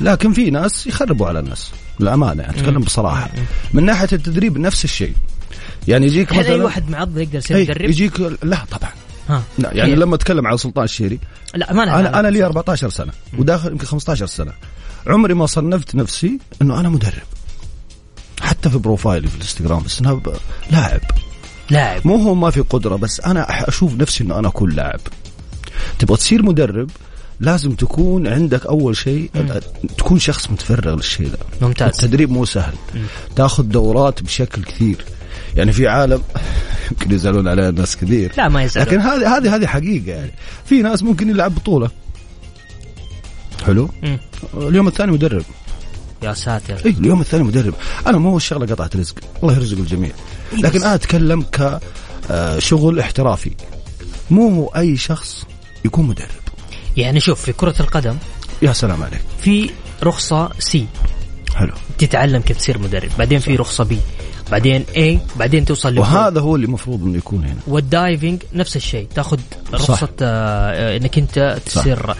لكن 0.02 0.34
في 0.34 0.50
ناس 0.50 0.88
يخربوا 0.88 1.28
على 1.28 1.42
ناس 1.42 1.72
للأمانة 2.00 2.44
يعني 2.44 2.60
أتكلم 2.60 2.82
بصراحة. 2.82 3.30
من 3.74 3.86
ناحية 3.86 4.08
التدريب 4.14 4.58
نفس 4.58 4.84
الشيء. 4.84 5.14
يعني 5.88 6.06
يجيك 6.06 6.34
هل 6.34 6.40
مثلا 6.40 6.54
أي 6.54 6.62
واحد 6.62 6.90
معضل 6.90 7.22
يقدر 7.22 7.38
يصير 7.38 7.58
أي 7.58 7.64
مدرب؟ 7.64 7.90
يجيك 7.90 8.20
لا 8.44 8.66
طبعا. 8.72 8.92
ها. 9.30 9.44
لا 9.58 9.74
يعني 9.74 9.90
كيف؟ 9.90 10.00
لما 10.00 10.16
أتكلم 10.16 10.48
عن 10.48 10.58
سلطان 10.58 10.84
الشهري 10.84 11.20
لا 11.56 11.74
ما 11.74 11.84
أنا. 11.84 12.20
أنا 12.20 12.28
لي 12.28 12.46
14 12.46 12.90
سنة 12.90 13.12
وداخل 13.38 13.72
يمكن 13.72 13.86
15 13.86 14.26
سنة. 14.26 14.52
عمري 15.08 15.34
ما 15.34 15.46
صنفت 15.46 15.96
نفسي 15.96 16.40
إنه 16.62 16.80
أنا 16.80 16.90
مدرب. 16.90 17.24
حتى 18.42 18.70
في 18.70 18.78
بروفايلي 18.78 19.28
في 19.28 19.36
الإنستغرام 19.36 19.84
بس 19.84 20.00
أنا 20.00 20.14
ب- 20.14 20.36
لاعب. 20.72 21.02
لاعب. 21.70 22.08
مو 22.08 22.16
هو 22.16 22.36
ما 22.36 22.50
في 22.52 22.62
قدرة 22.62 22.96
بس 22.96 23.20
أنا 23.22 23.70
أشوف 23.70 23.94
نفسي 23.94 24.24
إنه 24.24 24.40
أنا 24.40 24.48
أكون 24.48 24.72
لاعب. 24.72 25.00
تبغى 26.00 26.18
تصير 26.18 26.44
مدرب 26.44 26.90
لازم 27.40 27.72
تكون 27.72 28.28
عندك 28.28 28.66
أول 28.66 28.98
شيء 28.98 29.30
تكون 29.98 30.20
شخص 30.20 30.52
متفرغ 30.52 30.96
للشيء 30.96 31.28
ده. 31.30 31.38
ممتاز. 31.68 31.90
التدريب 31.90 32.32
مو 32.32 32.46
سهل. 32.46 32.74
تاخذ 33.36 33.64
دورات 33.64 34.24
بشكل 34.24 34.64
كثير. 34.64 35.06
يعني 35.56 35.72
في 35.72 35.88
عالم 35.88 36.22
يمكن 36.92 37.12
يزعلون 37.12 37.48
عليها 37.48 37.72
ناس 37.72 37.98
كثير. 37.98 38.32
لا 38.38 38.50
ما 38.50 38.64
يزعلون. 38.64 38.90
لكن 38.94 39.02
هذه 39.02 39.38
هذه 39.38 39.56
هذه 39.56 39.66
حقيقة 39.68 40.12
يعني. 40.12 40.32
في 40.66 40.82
ناس 40.82 41.04
ممكن 41.04 41.30
يلعب 41.30 41.56
بطولة. 41.56 41.90
حلو؟ 43.66 43.90
مم. 44.04 44.18
اليوم 44.58 44.88
الثاني 44.88 45.12
مدرب. 45.12 45.44
يا 46.24 46.34
ساتر. 46.34 46.82
اي 46.86 46.90
اليوم 46.90 47.22
الثاني 47.22 47.44
مدرب. 47.44 47.74
أنا 48.08 48.18
مو 48.18 48.38
الشغلة 48.38 48.66
قطعه 48.66 48.90
رزق. 48.96 49.16
الله 49.44 49.56
يرزق 49.56 49.78
الجميع. 49.78 50.12
لكن 50.54 50.84
أنا 50.84 50.96
أتكلم 50.96 51.46
كشغل 51.52 53.00
احترافي. 53.00 53.52
مو 54.32 54.68
أي 54.68 54.98
شخص 54.98 55.46
يكون 55.86 56.06
مدرب. 56.06 56.28
يعني 56.98 57.20
شوف 57.20 57.42
في 57.42 57.54
كرة 57.54 57.76
القدم 57.80 58.18
يا 58.62 58.74
سلام 58.74 59.04
عليك. 59.04 59.22
في 59.42 59.70
رخصة 60.04 60.50
C 60.60 60.88
حلو. 61.56 61.74
تتعلم 61.98 62.42
كيف 62.42 62.58
تصير 62.58 62.78
مدرب. 62.78 63.10
بعدين 63.20 63.40
في 63.40 63.56
رخصة 63.56 63.84
B 63.84 64.00
بعدين 64.52 64.86
A 64.98 65.20
بعدين 65.36 65.66
توصل. 65.66 66.00
وهذا 66.00 66.42
هو 66.42 66.56
اللي 66.56 66.66
المفروض 66.66 67.04
إنه 67.04 67.18
يكون 67.18 67.46
هنا. 67.46 67.60
وال 67.68 67.87
diving 67.87 68.44
نفس 68.54 68.76
الشيء. 68.76 69.08
تاخذ 69.16 69.40
صح. 69.66 69.74
رخصة 69.74 70.10
آه، 70.22 70.98
إنك 70.98 71.18
أنت 71.18 71.58
تصير 71.66 72.16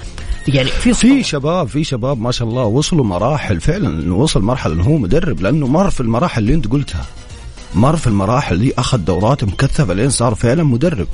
يعني 0.48 0.70
في 0.70 0.94
في 0.94 1.24
شباب 1.24 1.68
في 1.68 1.84
شباب 1.84 2.22
ما 2.22 2.32
شاء 2.32 2.48
الله 2.48 2.64
وصلوا 2.64 3.06
مراحل 3.06 3.62
فعلا 3.62 4.14
وصل 4.14 4.42
مرحلة 4.42 4.74
إنه 4.74 4.84
هو 4.84 4.98
مدرب 4.98 5.42
لأنه 5.42 5.68
مر 5.68 5.90
في 5.90 6.02
المراحل 6.02 6.42
اللي 6.42 6.54
أنت 6.54 6.68
قلتها. 6.68 7.06
مر 7.76 7.98
في 7.98 8.08
المراحل 8.08 8.60
دي 8.60 8.74
أخذ 8.78 8.98
دورات 8.98 9.44
مكثفة 9.44 9.94
لين 9.94 10.10
صار 10.10 10.36
فعلا 10.36 10.64
مدرب. 10.64 11.08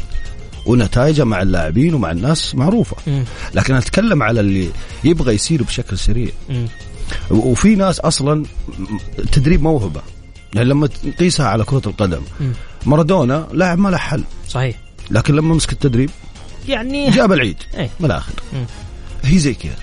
ونتائجه 0.66 1.24
مع 1.24 1.42
اللاعبين 1.42 1.94
ومع 1.94 2.12
الناس 2.12 2.56
معروفة. 2.56 2.96
لكن 3.54 3.74
أتكلم 3.74 4.24
على 4.24 4.40
اللي 4.40 4.70
يبغى 5.04 5.36
يصير 5.36 5.64
بشكل 5.64 5.98
سريع. 5.98 6.30
وفي 7.32 7.76
ناس 7.76 8.00
أصلا 8.00 8.46
التدريب 9.20 9.62
موهبة. 9.64 10.02
يعني 10.54 10.70
لما 10.70 10.88
تقيسها 11.18 11.48
على 11.48 11.64
كرة 11.64 11.82
القدم. 11.88 12.22
مارادونا 12.86 13.48
لاعب 13.54 13.80
ما 13.80 13.90
له 13.90 13.98
حل. 13.98 14.24
صحيح. 14.50 14.76
لكن 15.12 15.36
لما 15.36 15.56
مسك 15.56 15.72
التدريب 15.72 16.10
يعني 16.68 17.10
جاب 17.10 17.32
العيد. 17.32 17.58
إيه. 17.78 17.90
من 18.00 18.06
الآخر. 18.06 18.34
هي 19.24 19.40
زي 19.40 19.54
كذا. 19.54 19.76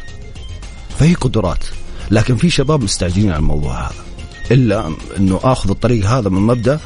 فهي 0.99 1.14
قدرات. 1.14 1.64
لكن 2.11 2.37
في 2.37 2.51
شباب 2.51 2.83
مستعجلين 2.83 3.31
على 3.31 3.38
الموضوع 3.38 3.81
هذا. 3.87 3.94
إلا 4.51 4.92
إنه 5.18 5.40
آخذ 5.42 5.70
الطريق 5.70 6.07
هذا 6.07 6.29
من 6.29 6.40
مبدأ 6.40 6.81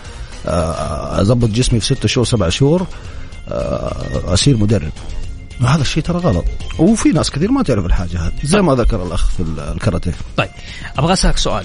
آه، 0.47 1.21
اضبط 1.21 1.49
جسمي 1.49 1.81
في 1.81 1.87
ستة 1.95 2.09
شهور 2.09 2.27
سبع 2.27 2.49
شهور 2.49 2.87
آه، 3.49 4.35
أصير 4.35 4.57
مدرب. 4.57 4.93
هذا 5.61 5.81
الشيء 5.83 6.03
ترى 6.03 6.19
غلط. 6.19 6.45
وفي 6.79 7.09
ناس 7.09 7.31
كثير 7.31 7.51
ما 7.51 7.63
تعرف 7.63 7.87
الحاجة 7.87 8.19
هذه. 8.27 8.33
زي 8.45 8.61
ما 8.63 8.75
ذكر 8.75 9.07
الأخ 9.07 9.31
في 9.31 9.43
الكاراتيه. 9.75 10.13
طيب 10.37 10.49
أبغى 10.99 11.13
أسألك 11.13 11.37
سؤال. 11.37 11.65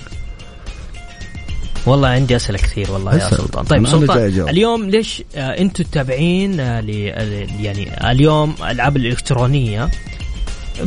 والله 1.85 2.07
عندي 2.07 2.35
أسئلة 2.35 2.57
كثير 2.57 2.91
والله 2.91 3.15
يا. 3.15 3.29
سلطان. 3.29 3.65
طيب 3.65 3.87
سلطان. 3.87 4.17
اليوم 4.49 4.89
ليش 4.89 5.23
آه 5.35 5.39
أنتم 5.61 5.83
تابعين 5.83 6.59
آه 6.59 6.81
ل- 6.81 7.09
آه، 7.09 7.47
يعني 7.61 8.11
اليوم 8.11 8.55
الالعاب 8.59 8.97
الإلكترونية 8.97 9.89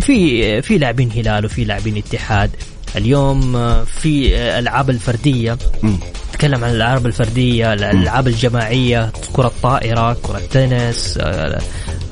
في 0.00 0.62
في 0.62 0.78
لاعبين 0.78 1.10
هلال 1.12 1.44
وفي 1.44 1.64
لاعبين 1.64 1.96
اتحاد. 1.96 2.50
اليوم 2.96 3.56
آه، 3.56 3.84
في 3.84 4.36
آه، 4.36 4.58
الالعاب 4.58 4.90
الفردية. 4.90 5.58
مم. 5.82 5.98
نتكلم 6.30 6.64
عن 6.64 6.70
الألعاب 6.70 7.06
الفردية 7.06 7.72
الألعاب 7.72 8.28
الجماعية 8.28 9.12
كرة 9.32 9.52
طائرة 9.62 10.12
كرة 10.22 10.38
تنس 10.50 11.18
آه، 11.20 11.60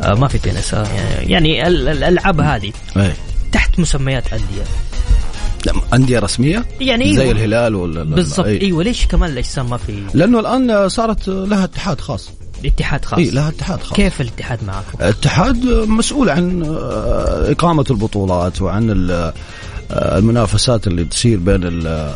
آه، 0.01 0.15
ما 0.15 0.29
في 0.29 0.39
تنس 0.39 0.75
آه، 0.75 0.87
يعني- 1.21 1.67
ال- 1.67 1.89
الألعاب 1.89 2.41
هذه. 2.41 2.73
إيه. 2.97 3.13
تحت 3.53 3.79
مسميات 3.79 4.33
أندية. 4.33 4.63
لا، 5.67 5.73
أندية 5.95 6.19
رسمية؟ 6.19 6.65
يعني 6.81 7.17
زي 7.17 7.23
أيوة. 7.23 7.33
الهلال 7.33 7.75
ولا 7.75 7.95
لا- 7.95 8.05
لا، 8.05 8.15
بالضبط 8.17 8.47
إيه. 8.47 8.61
إيوه. 8.63 8.83
ليش 8.85 9.07
كمان؟ 9.07 9.31
الاجسام 9.31 9.71
ما 9.71 9.77
في؟ 9.77 10.03
لأنه 10.15 10.41
الآن 10.41 10.89
صارت 10.89 11.29
لها 11.29 11.65
اتحاد 11.65 12.01
خاص. 12.01 12.31
اتحاد 12.67 13.05
خاص. 13.05 13.19
اي 13.19 13.31
لها 13.31 13.49
اتحاد 13.49 13.83
خاص. 13.83 13.97
كيف 13.97 14.21
الاتحاد 14.21 14.59
معكم؟ 14.67 14.99
الاتحاد 15.01 15.67
مسؤول 15.67 16.31
عن 16.31 16.63
آه، 16.63 17.53
إقامة 17.53 17.85
البطولات 17.91 18.63
وعن 18.63 19.11
آه، 19.11 19.33
المنافسات 19.91 20.87
اللي 20.87 21.05
تصير 21.05 21.39
بين 21.39 21.87
آه، 21.87 22.15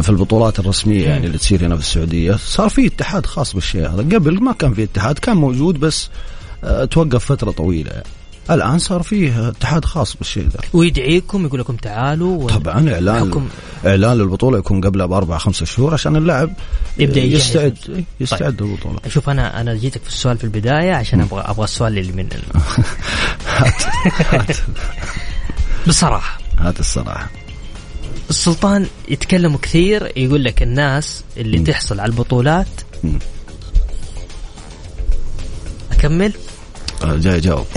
في 0.00 0.10
البطولات 0.10 0.58
الرسمية 0.58 1.04
يعني 1.04 1.26
اللي 1.26 1.38
تصير 1.38 1.66
هنا 1.66 1.74
في 1.76 1.82
السعودية. 1.82 2.36
صار 2.36 2.68
في 2.68 2.86
اتحاد 2.86 3.26
خاص 3.26 3.52
بالشيء 3.52 3.88
هذا. 3.88 4.16
قبل 4.16 4.42
ما 4.42 4.52
كان 4.52 4.74
في 4.74 4.82
اتحاد 4.82 5.18
كان 5.18 5.36
موجود 5.36 5.80
بس 5.80 6.10
توقف 6.90 7.24
فترة 7.24 7.50
طويلة. 7.50 7.90
يعني. 7.90 8.04
الآن 8.50 8.78
صار 8.78 9.02
فيه 9.02 9.48
اتحاد 9.48 9.84
خاص 9.84 10.16
بالشيء 10.16 10.48
ذا. 10.48 10.60
ويدعيكم 10.72 11.46
يقول 11.46 11.60
لكم 11.60 11.76
تعالوا 11.76 12.44
ولا- 12.44 12.54
طبعا 12.54 12.92
اعلان 12.92 13.24
بحكم- 13.30 13.48
إعلان 13.86 14.18
للبطوله 14.18 14.58
يكون 14.58 14.80
قبلها 14.80 15.06
بأربع 15.06 15.38
خمسة 15.38 15.66
شهور 15.66 15.94
عشان 15.94 16.16
اللاعب 16.16 16.52
يجهز. 16.98 17.16
يستعد 17.34 17.72
نفسه. 17.88 18.04
يستعد 18.20 18.62
للبطولة. 18.62 18.98
شوف 19.08 19.28
أنا 19.30 19.60
أنا 19.60 19.74
جيتك 19.74 20.02
في 20.02 20.08
السؤال 20.08 20.38
في 20.38 20.44
البداية 20.44 20.94
عشان 20.94 21.20
أبغى 21.20 21.40
أبغى 21.40 21.64
السؤال 21.64 21.98
اللي 21.98 22.12
من 22.12 22.28
بصراحة. 25.88 26.38
هات 26.58 26.80
الصراحة. 26.80 27.30
السلطان 28.30 28.86
يتكلموا 29.08 29.58
كثير 29.62 30.12
يقول 30.16 30.44
لك 30.44 30.62
الناس 30.62 31.24
اللي 31.36 31.58
تحصل 31.58 32.00
على 32.00 32.10
البطولات 32.10 32.66
مم. 33.04 33.18
أكمل؟ 35.92 36.32
جاي 37.04 37.40
جاوب. 37.40 37.66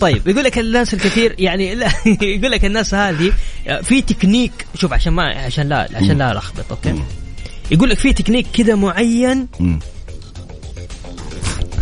طيب 0.00 0.28
يقول 0.28 0.44
لك 0.44 0.58
الناس 0.58 0.94
الكثير 0.94 1.34
يعني 1.38 1.74
لا 1.74 1.92
يقول 2.22 2.50
لك 2.50 2.64
الناس 2.64 2.94
هذه 2.94 3.32
في 3.82 4.02
تكنيك 4.02 4.66
شوف 4.74 4.92
عشان 4.92 5.12
ما 5.12 5.22
عشان 5.22 5.68
لا 5.68 5.88
عشان 5.94 6.18
لا 6.18 6.32
ألخبط 6.32 6.64
okay؟ 6.70 7.02
يقول 7.70 7.90
لك 7.90 7.98
في 7.98 8.12
تكنيك 8.12 8.46
كذا 8.52 8.74
معين. 8.74 9.48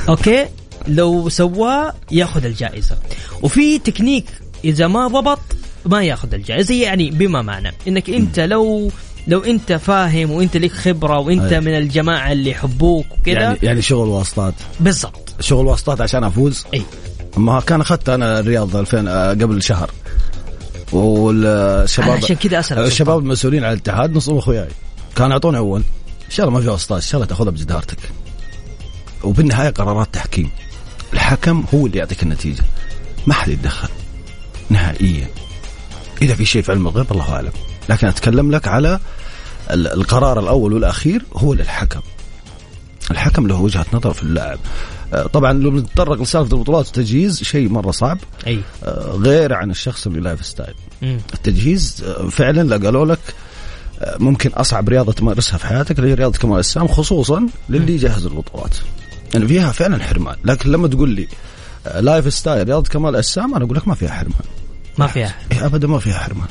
okay؟ 0.09 0.47
لو 0.89 1.29
سواه 1.29 1.95
ياخذ 2.11 2.45
الجائزة. 2.45 2.99
وفي 3.43 3.79
تكنيك 3.79 4.27
إذا 4.65 4.87
ما 4.87 5.07
ضبط 5.07 5.41
ما 5.87 6.03
ياخذ 6.03 6.35
الجائزة 6.35 6.75
يعني 6.75 7.11
بما 7.11 7.43
معنى. 7.43 7.73
إنك 7.89 8.11
أنت 8.11 8.41
لو 8.41 8.91
لو 9.27 9.41
انت 9.41 9.73
فاهم 9.73 10.31
وانت 10.31 10.57
لك 10.57 10.73
خبرة 10.73 11.19
وانت 11.19 11.53
أي. 11.53 11.61
من 11.61 11.79
الجماعة 11.79 12.33
اللي 12.33 12.51
يحبوك 12.51 13.07
وكذا 13.11 13.41
يعني 13.41 13.59
يعني 13.63 13.83
شغل 13.83 14.09
واسطات. 14.09 14.55
بالضبط. 14.81 15.35
شغل 15.41 15.67
واسطات 15.67 16.01
عشان 16.01 16.25
أفوز؟ 16.25 16.65
إي. 16.75 16.83
ما 17.37 17.61
كان 17.61 17.81
أخذت 17.81 18.09
أنا 18.09 18.39
الرياض 18.41 18.77
2000 18.77 19.09
آه، 19.09 19.31
قبل 19.31 19.63
شهر. 19.63 19.91
والشباب 20.93 22.11
عشان 22.11 22.37
كذا 22.37 22.61
أسألك 22.61 22.87
الشباب. 22.87 23.19
المسؤولين 23.19 23.65
على 23.65 23.73
الاتحاد 23.73 24.17
نصهم 24.17 24.39
أخوياي. 24.39 24.69
كانوا 25.17 25.31
يعطوني 25.31 25.59
أول. 25.59 25.81
إن 26.27 26.31
شاء 26.31 26.47
الله 26.47 26.59
ما 26.59 26.65
في 26.65 26.71
واسطات 26.71 27.03
إن 27.03 27.09
شاء 27.09 27.15
الله 27.15 27.27
تأخذها 27.27 27.51
بجدارتك. 27.51 27.99
وبالنهاية 29.25 29.71
قرارات 29.71 30.09
تحكيم. 30.13 30.51
الحكم 31.13 31.65
هو 31.75 31.87
اللي 31.87 31.99
يعطيك 31.99 32.23
النتيجة. 32.23 32.63
ما 33.27 33.35
حد 33.35 33.49
يتدخل. 33.49 33.89
نهائيا. 34.71 35.27
إذا 36.23 36.35
في 36.35 36.45
شيء 36.45 36.63
في 36.63 36.73
علم 36.73 36.89
الغيب 36.89 37.13
الله 37.13 37.33
أعلم. 37.35 37.53
لكن 37.89 38.07
أتكلم 38.07 38.51
لك 38.51 38.69
على 38.69 39.01
ال- 39.71 39.93
القرار 39.93 40.41
الأول 40.41 40.73
والأخير 40.73 41.23
هو 41.37 41.55
للحكم. 41.55 42.01
الحكم 43.11 43.47
له 43.47 43.61
وجهة 43.61 43.87
نظر 43.93 44.13
في 44.13 44.23
اللاعب. 44.23 44.59
آه، 45.15 45.27
طبعا 45.27 45.53
لو 45.53 45.71
نتطرق 45.71 46.23
لسالفة 46.23 46.57
البطولات 46.57 46.87
والتجهيز 46.87 47.43
شيء 47.43 47.69
مرة 47.69 47.91
صعب. 47.91 48.19
أي. 48.47 48.61
آه، 48.85 49.11
غير 49.11 49.55
عن 49.55 49.71
الشخص 49.71 50.07
اللي 50.07 50.21
lifestyle. 50.21 50.75
التجهيز 51.35 52.05
آه، 52.07 52.29
فعلا 52.29 52.63
لا 52.63 52.77
قالوا 52.87 53.07
لك 53.07 53.19
ممكن 54.21 54.51
أصعب 54.51 54.89
رياضة 54.89 55.13
تمارسها 55.13 55.59
في 55.59 55.67
حياتك 55.67 55.99
اللي 55.99 56.11
هي 56.11 56.15
رياضة 56.15 56.39
كمال 56.39 56.53
الاجسام 56.53 56.89
خصوصا 56.89 57.47
للي 57.69 57.93
يجهز 57.95 58.27
البطولات. 58.27 58.77
يعني 59.35 59.49
فيها 59.49 59.73
فعلا 59.73 60.03
حرمان. 60.05 60.37
لكن 60.45 60.71
لما 60.73 60.89
تقول 60.89 61.09
لي 61.11 61.29
lifestyle 62.01 62.69
رياضة 62.69 62.89
كمال 62.91 63.11
الاجسام 63.11 63.55
أنا 63.55 63.65
أقول 63.65 63.77
لك 63.77 63.89
ما 63.89 63.95
فيها 63.95 64.11
حرمان. 64.11 64.41
ما 64.99 65.07
فيها. 65.07 65.35
إيه 65.53 65.67
ابدا 65.67 65.89
ما 65.89 65.99
فيها 65.99 66.19
حرمان. 66.19 66.49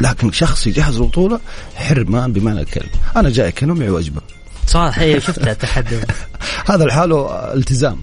لكن 0.00 0.32
شخص 0.32 0.66
يجهز 0.66 0.96
البطولة 0.96 1.40
حرمان 1.74 2.32
بمعنى 2.32 2.60
الكلمة 2.60 2.90
أنا 3.16 3.30
جاي 3.30 3.52
كانه 3.52 3.74
معي 3.74 3.90
وجبة. 3.90 4.20
صح 4.66 4.92
هي 4.98 5.20
شفتها 5.20 5.52
تحدي 5.54 5.96
هذا 6.70 6.84
لحاله 6.84 7.30
التزام. 7.54 7.98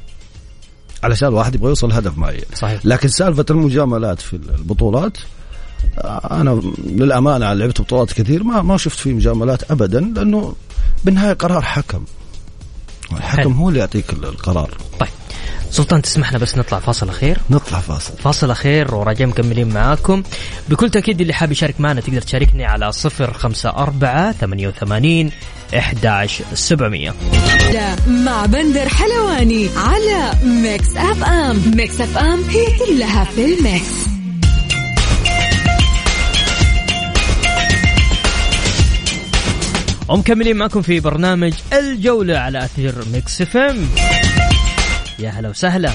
علشان 1.03 1.27
الواحد 1.27 1.55
يبغى 1.55 1.69
يوصل 1.69 1.89
لهدف 1.89 2.17
معين. 2.17 2.41
صحيح. 2.55 2.81
لكن 2.85 3.07
سالفة 3.07 3.45
المجاملات 3.49 4.21
في 4.21 4.33
البطولات 4.33 5.17
أنا 6.31 6.61
للأمانة 6.85 7.53
لعبت 7.53 7.81
بطولات 7.81 8.13
كثير 8.13 8.43
ما 8.43 8.61
ما 8.61 8.77
شفت 8.77 8.99
فيه 8.99 9.13
مجاملات 9.13 9.71
ابدا 9.71 9.99
لأنه 9.99 10.53
بالنهاية 11.05 11.33
قرار 11.33 11.61
حكم. 11.61 12.03
الحكم. 13.13 13.53
هو 13.53 13.69
اللي 13.69 13.79
يعطيك 13.79 14.13
ال- 14.13 14.25
القرار. 14.25 14.77
طيب. 14.99 15.09
سلطان 15.71 16.01
تسمحنا 16.01 16.37
بس 16.37 16.57
نطلع 16.57 16.79
فاصل 16.79 17.09
أخير. 17.09 17.37
نطلع 17.49 17.79
فاصل. 17.79 18.13
فاصل 18.17 18.51
أخير 18.51 18.95
وراجعين 18.95 19.29
مكملين 19.29 19.67
معاكم. 19.69 20.23
بكل 20.69 20.89
تأكيد 20.89 21.21
اللي 21.21 21.33
حاب 21.33 21.51
يشارك 21.51 21.81
معنا 21.81 22.01
تقدر 22.01 22.21
تشاركني 22.21 22.65
على 22.65 22.91
054 22.93 24.31
88 24.31 25.31
11700 25.73 27.13
لا 27.73 27.95
مع 28.07 28.45
بندر 28.45 28.89
حلواني 28.89 29.69
على 29.77 30.31
ميكس 30.43 30.97
اف 30.97 31.23
ام 31.23 31.61
ميكس 31.75 32.01
اف 32.01 32.17
ام 32.17 32.43
هي 32.49 32.65
كلها 32.79 33.23
في 33.23 33.45
ال 33.45 33.58
mix. 33.58 34.09
ومكملين 40.09 40.57
معكم 40.57 40.81
في 40.81 40.99
برنامج 40.99 41.53
الجولة 41.73 42.37
على 42.37 42.63
أثير 42.65 42.93
ميكس 43.13 43.41
اف 43.41 43.57
ام 43.57 43.87
يا 45.19 45.29
هلا 45.29 45.49
وسهلا. 45.49 45.91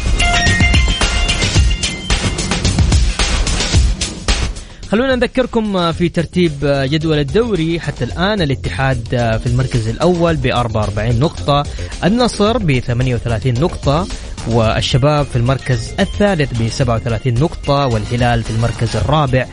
خلونا 4.91 5.17
نذكركم 5.17 5.93
في 5.93 6.09
ترتيب 6.09 6.53
جدول 6.63 7.19
الدوري 7.19 7.81
حتى 7.81 8.05
الآن. 8.05 8.43
الاتحاد 8.43 9.05
في 9.43 9.47
المركز 9.47 9.89
الأول 9.89 10.37
ب 10.37 10.47
44 10.47 11.19
نقطة 11.21 11.67
النصر 12.05 12.59
ب 12.59 12.79
38 12.79 13.55
نقطة 13.55 14.07
والشباب 14.49 15.27
في 15.27 15.37
المركز 15.37 15.93
الثالث 16.01 16.63
ب 16.63 16.69
37 16.69 17.35
نقطة 17.35 17.87
والهلال 17.87 18.43
في 18.43 18.51
المركز 18.51 18.97
الرابع 18.97 19.47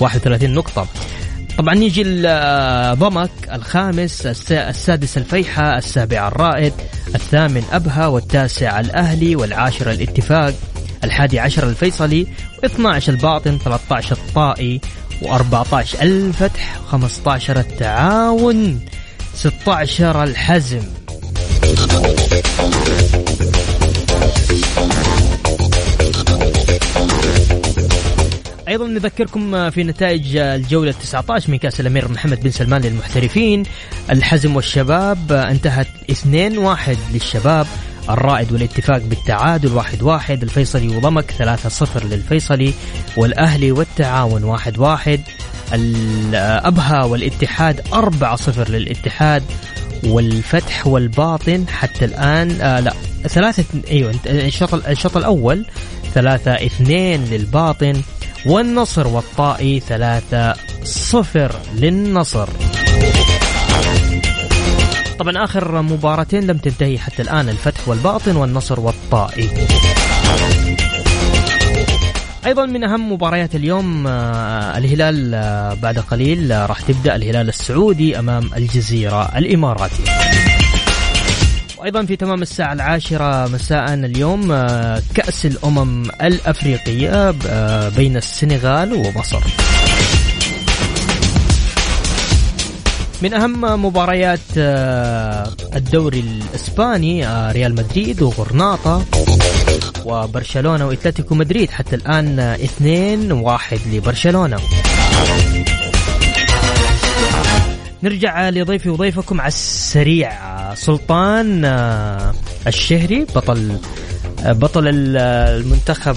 31 0.00 0.54
نقطة. 0.54 0.86
طبعا 1.58 1.74
نيجي 1.74 2.02
ضمك 2.94 3.30
الخامس 3.52 4.26
الس- 4.26 4.52
السادس 4.52 5.16
الفيحة 5.18 5.78
السابع 5.78 6.28
الرائد 6.28 6.72
الثامن 7.14 7.62
أبها 7.72 8.06
والتاسع 8.06 8.80
الأهلي 8.80 9.36
والعاشر 9.36 9.90
الاتفاق 9.90 10.54
الحادي 11.04 11.40
عشر 11.40 11.68
الفيصلي 11.68 12.26
و12 12.66 13.08
الباطن 13.08 13.58
13 13.64 14.12
الطائي 14.16 14.80
و14 15.22 16.02
الفتح 16.02 16.76
15 16.90 17.58
التعاون 17.60 18.80
16 19.34 20.24
الحزم. 20.24 20.82
أيضا 28.68 28.86
نذكركم 28.86 29.70
في 29.70 29.84
نتائج 29.84 30.36
الجولة 30.36 30.92
19 30.92 31.50
من 31.50 31.58
كاس 31.58 31.80
الأمير 31.80 32.12
محمد 32.12 32.40
بن 32.40 32.50
سلمان 32.50 32.82
للمحترفين. 32.82 33.62
الحزم 34.10 34.56
والشباب 34.56 35.32
انتهت 35.32 35.86
2-1 36.10 36.98
للشباب. 37.12 37.66
الرائد 38.10 38.52
والاتفاق 38.52 38.98
بالتعادل 38.98 39.72
واحد 39.72 40.02
واحد. 40.02 40.42
الفيصلي 40.42 40.88
وضمك 40.88 41.30
ثلاثة 41.30 41.68
صفر 41.68 42.04
للفيصلي 42.04 42.74
والأهلي 43.16 43.72
والتعاون 43.72 44.44
واحد 44.44 44.78
واحد. 44.78 45.20
الأبها 45.72 47.04
والاتحاد 47.04 47.80
أربعة 47.92 48.36
صفر 48.36 48.68
للاتحاد. 48.68 49.42
والفتح 50.04 50.86
والباطن 50.86 51.64
حتى 51.68 52.04
الآن 52.04 52.60
آه 52.60 52.80
لا 52.80 52.94
ثلاثة 53.28 53.64
أيوة 53.90 54.14
الشوط 54.26 54.74
الشوط 54.74 55.16
الأول 55.16 55.66
ثلاثة 56.14 56.52
اثنين 56.52 57.24
للباطن. 57.24 58.02
والنصر 58.48 59.06
والطائي 59.08 59.80
ثلاثة 59.80 60.54
صفر 60.84 61.52
للنصر. 61.74 62.48
طبعا 65.18 65.44
آخر 65.44 65.82
مباراتين 65.82 66.46
لم 66.46 66.56
تنتهي 66.58 66.98
حتى 66.98 67.22
الآن 67.22 67.48
الفتح 67.48 67.88
والباطن 67.88 68.36
والنصر 68.36 68.80
والطائي 68.80 69.48
أيضا 72.46 72.66
من 72.66 72.84
أهم 72.84 73.12
مباريات 73.12 73.54
اليوم 73.54 74.06
آه 74.06 74.78
الهلال 74.78 75.34
آه 75.34 75.74
بعد 75.74 75.98
قليل 75.98 76.52
آه 76.52 76.66
راح 76.66 76.80
تبدأ 76.80 77.16
الهلال 77.16 77.48
السعودي 77.48 78.18
أمام 78.18 78.50
الجزيرة 78.56 79.38
الاماراتي 79.38 80.02
وأيضا 81.80 82.04
في 82.04 82.16
تمام 82.16 82.42
الساعة 82.42 82.72
العاشرة 82.72 83.48
مساء 83.48 83.94
اليوم 83.94 84.52
آه 84.52 85.02
كأس 85.14 85.46
الأمم 85.46 86.10
الأفريقية 86.22 87.34
آه 87.48 87.88
بين 87.88 88.16
السنغال 88.16 88.92
ومصر. 88.92 89.40
من 93.22 93.34
أهم 93.34 93.84
مباريات 93.84 94.40
آه 94.58 95.50
الدوري 95.76 96.20
الإسباني 96.20 97.26
ريال 97.52 97.74
مدريد 97.74 98.22
وغرناطة 98.22 99.04
وبرشلونة 100.04 100.86
وإتلتيكو 100.86 101.34
مدريد 101.34 101.70
حتى 101.70 101.96
الآن 101.96 102.38
2 102.38 103.32
1 103.32 103.78
لبرشلونة. 103.92 104.58
نرجع 108.02 108.48
لضيفي 108.48 108.88
وضيفكم 108.88 109.40
على 109.40 109.48
السريع. 109.48 110.57
سلطان 110.74 111.64
الشهري 112.66 113.26
بطل 113.34 113.78
بطل 114.44 114.84
المنتخب 114.86 116.16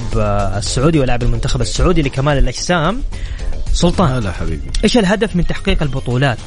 السعودي 0.58 1.00
ولاعب 1.00 1.24
المنتخب 1.24 1.62
السعودي 1.62 2.02
لكمال 2.02 2.38
الأجسام 2.38 3.02
سلطان 3.74 4.12
هلا 4.12 4.32
حبيبي 4.32 4.72
إيش 4.84 4.98
الهدف 4.98 5.36
من 5.36 5.48
تحقيق 5.48 5.84
البطولات؟ 5.84 6.38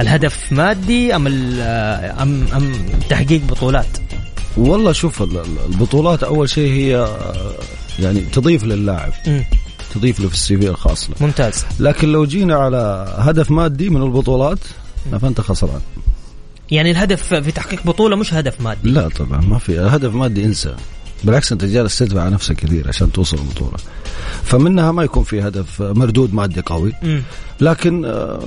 الهدف 0.00 0.52
مادي 0.52 1.16
أم 1.16 1.26
أم 1.26 2.46
أم 2.56 2.72
تحقيق 3.08 3.40
بطولات؟ 3.48 3.86
والله 4.56 4.92
شوف 4.92 5.22
البطولات 5.22 6.22
أول 6.22 6.48
شيء 6.50 6.72
هي 6.72 7.08
يعني 7.98 8.20
تضيف 8.20 8.64
للاعب. 8.64 9.12
تضيف 9.94 10.20
له 10.20 10.28
في 10.28 10.34
ال 10.34 10.56
CV 10.56 10.68
الخاص 10.68 11.10
له 11.10 11.16
ممتاز 11.20 11.64
لكن 11.80 12.12
لو 12.12 12.24
جينا 12.24 12.56
على 12.56 13.14
هدف 13.18 13.50
مادي 13.50 13.90
من 13.90 14.02
البطولات 14.02 14.58
فأنت 15.22 15.40
خسران 15.40 15.80
يعني 16.72 16.90
الهدف 16.90 17.34
في 17.34 17.52
تحقيق 17.52 17.86
بطولة 17.86 18.16
مش 18.16 18.34
هدف 18.34 18.60
مادي. 18.60 18.90
لا 18.90 19.08
طبعا 19.08 19.40
ما 19.40 19.58
في 19.58 19.78
هدف 19.78 20.14
مادي 20.14 20.44
انسى. 20.44 20.74
بالعكس 21.24 21.52
أنت 21.52 21.64
جالس 21.64 21.98
تدفع 21.98 22.20
على 22.20 22.30
نفسك 22.30 22.56
كثير 22.56 22.88
عشان 22.88 23.12
توصل 23.12 23.38
البطولة. 23.38 23.76
فمنها 24.44 24.92
ما 24.92 25.02
يكون 25.02 25.24
في 25.24 25.42
هدف 25.42 25.82
مردود 25.82 26.34
مادي 26.34 26.60
قوي. 26.60 26.92
لكن 27.60 28.02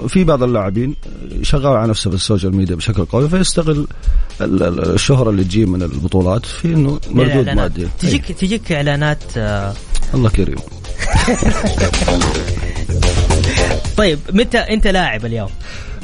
في 0.07 0.23
بعض 0.23 0.43
اللاعبين 0.43 0.95
شغال 1.41 1.77
على 1.77 1.89
نفسه 1.89 2.09
في 2.09 2.15
ال 2.15 2.21
social 2.21 2.55
media 2.55 2.75
بشكل 2.75 3.05
قوي 3.05 3.29
فيستغل 3.29 3.87
الشهرة 4.41 5.29
اللي 5.29 5.43
تجي 5.43 5.65
من 5.65 5.83
البطولات 5.83 6.45
في 6.45 6.67
إنه 6.67 6.99
مردود 7.11 7.49
مادي. 7.49 7.87
تجيك 7.99 8.31
تجيك 8.31 8.71
إعلانات 8.71 9.23
آه 9.37 9.73
الله 10.13 10.29
كريم. 10.29 10.55
طيب 13.97 14.19
متى 14.33 14.57
انت 14.57 14.87
لاعب 14.87 15.25
اليوم؟ 15.25 15.49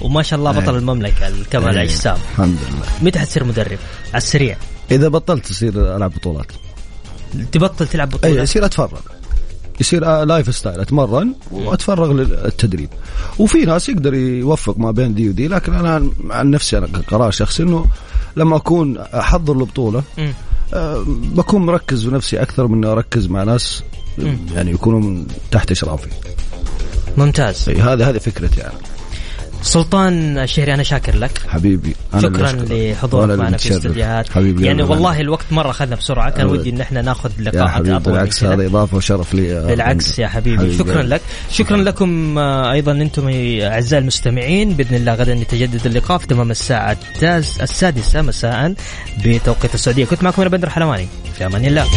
وما 0.02 0.22
شاء 0.22 0.40
الله 0.40 0.52
بطل 0.52 0.76
المملكة 0.76 1.34
كمال 1.52 1.70
الأجسام. 1.70 2.18
الحمد 2.32 2.58
لله. 2.70 2.86
متى 3.02 3.20
حتصير 3.20 3.44
مدرب؟ 3.44 3.80
على 4.08 4.18
السريع. 4.18 4.58
إذا 4.92 5.08
بطلت 5.08 5.46
تصير 5.46 5.96
ألعب 5.96 6.12
بطولات. 6.12 6.52
تبطل 7.52 7.88
تلعب 7.88 8.10
بطولات؟ 8.10 8.26
اي 8.26 8.44
يصير 8.44 8.66
أتفرغ. 8.66 9.00
يصير 9.80 10.24
lifestyle 10.24 10.80
أتمرن 10.80 11.34
وأتفرغ 11.52 12.14
للتدريب. 12.14 12.90
وفي 13.40 13.58
ناس 13.58 13.90
يقدر 13.90 14.14
يوفق 14.14 14.78
ما 14.78 14.92
بين 14.92 15.14
دي 15.14 15.30
ودي 15.30 15.48
لكن 15.48 15.74
أنا 15.74 16.10
عن 16.30 16.52
نفسي 16.52 16.78
أنا 16.78 16.88
قرار 17.08 17.32
شخصي 17.32 17.64
إنه 17.64 17.86
لما 18.36 18.56
أكون 18.56 18.98
أحضر 18.98 19.54
البطولة 19.54 20.04
أه 20.74 21.04
بكون 21.08 21.66
مركز 21.66 22.04
بنفسي 22.04 22.42
أكثر 22.42 22.68
من 22.68 22.86
أركز 22.86 23.28
مع 23.28 23.44
ناس. 23.44 23.84
يعني 24.56 24.72
يكونوا 24.72 25.00
من 25.00 25.28
تحت 25.52 25.72
إشرافي. 25.72 26.08
ممتاز. 27.18 27.70
هذا 27.70 28.10
هذه 28.10 28.18
فكرتي 28.18 28.60
يعني. 28.60 28.74
سلطان 29.64 30.38
الشهري 30.38 30.74
أنا 30.74 30.84
شاكر 30.84 31.16
لك. 31.16 31.42
حبيبي 31.48 31.96
أنا 32.14 32.22
شكرا 32.22 32.52
لحضورك 32.70 33.40
معنا 33.40 33.58
في 33.58 33.72
الاستديوهات 33.72 34.30
حبيبي 34.30 34.66
يعني 34.66 34.84
والله 34.84 35.22
الوقت 35.22 35.46
مرة 35.52 35.70
اخذنا 35.70 35.96
بسرعة. 35.96 36.30
كان 36.30 36.46
ودي 36.46 36.70
إن 36.70 36.82
إحنا 36.82 37.02
ناخذ 37.02 37.32
لقاءات 37.40 37.88
اطول 37.88 38.00
بالعكس 38.00 38.44
هذا 38.44 38.66
إضافة 38.66 38.98
وشرف 38.98 39.34
لي. 39.34 39.68
بالعكس 39.68 40.20
يا 40.20 40.28
حبيبي, 40.28 40.58
حبيبي 40.58 40.78
شكرا 40.78 41.04
لك. 41.04 41.22
شكرا 41.52 41.78
لكم 41.78 42.38
أيضا 42.38 42.92
أنتم 42.92 43.30
أعزائي 43.62 44.02
المستمعين. 44.02 44.74
بإذن 44.74 44.96
الله 44.96 45.14
غدا 45.14 45.34
يتجدد 45.34 45.86
اللقاء 45.86 46.18
في 46.18 46.28
تمام 46.28 46.52
الساعة 46.52 46.98
السادسة 47.62 48.22
مساء 48.22 48.74
بتوقيت 49.26 49.76
السعودية. 49.76 50.06
كنت 50.06 50.24
معكم 50.24 50.42
أنا 50.42 50.50
بدر 50.50 50.70
حلواني. 50.70 51.08
في 51.38 51.46
أمان 51.46 51.66
الله. 51.66 51.88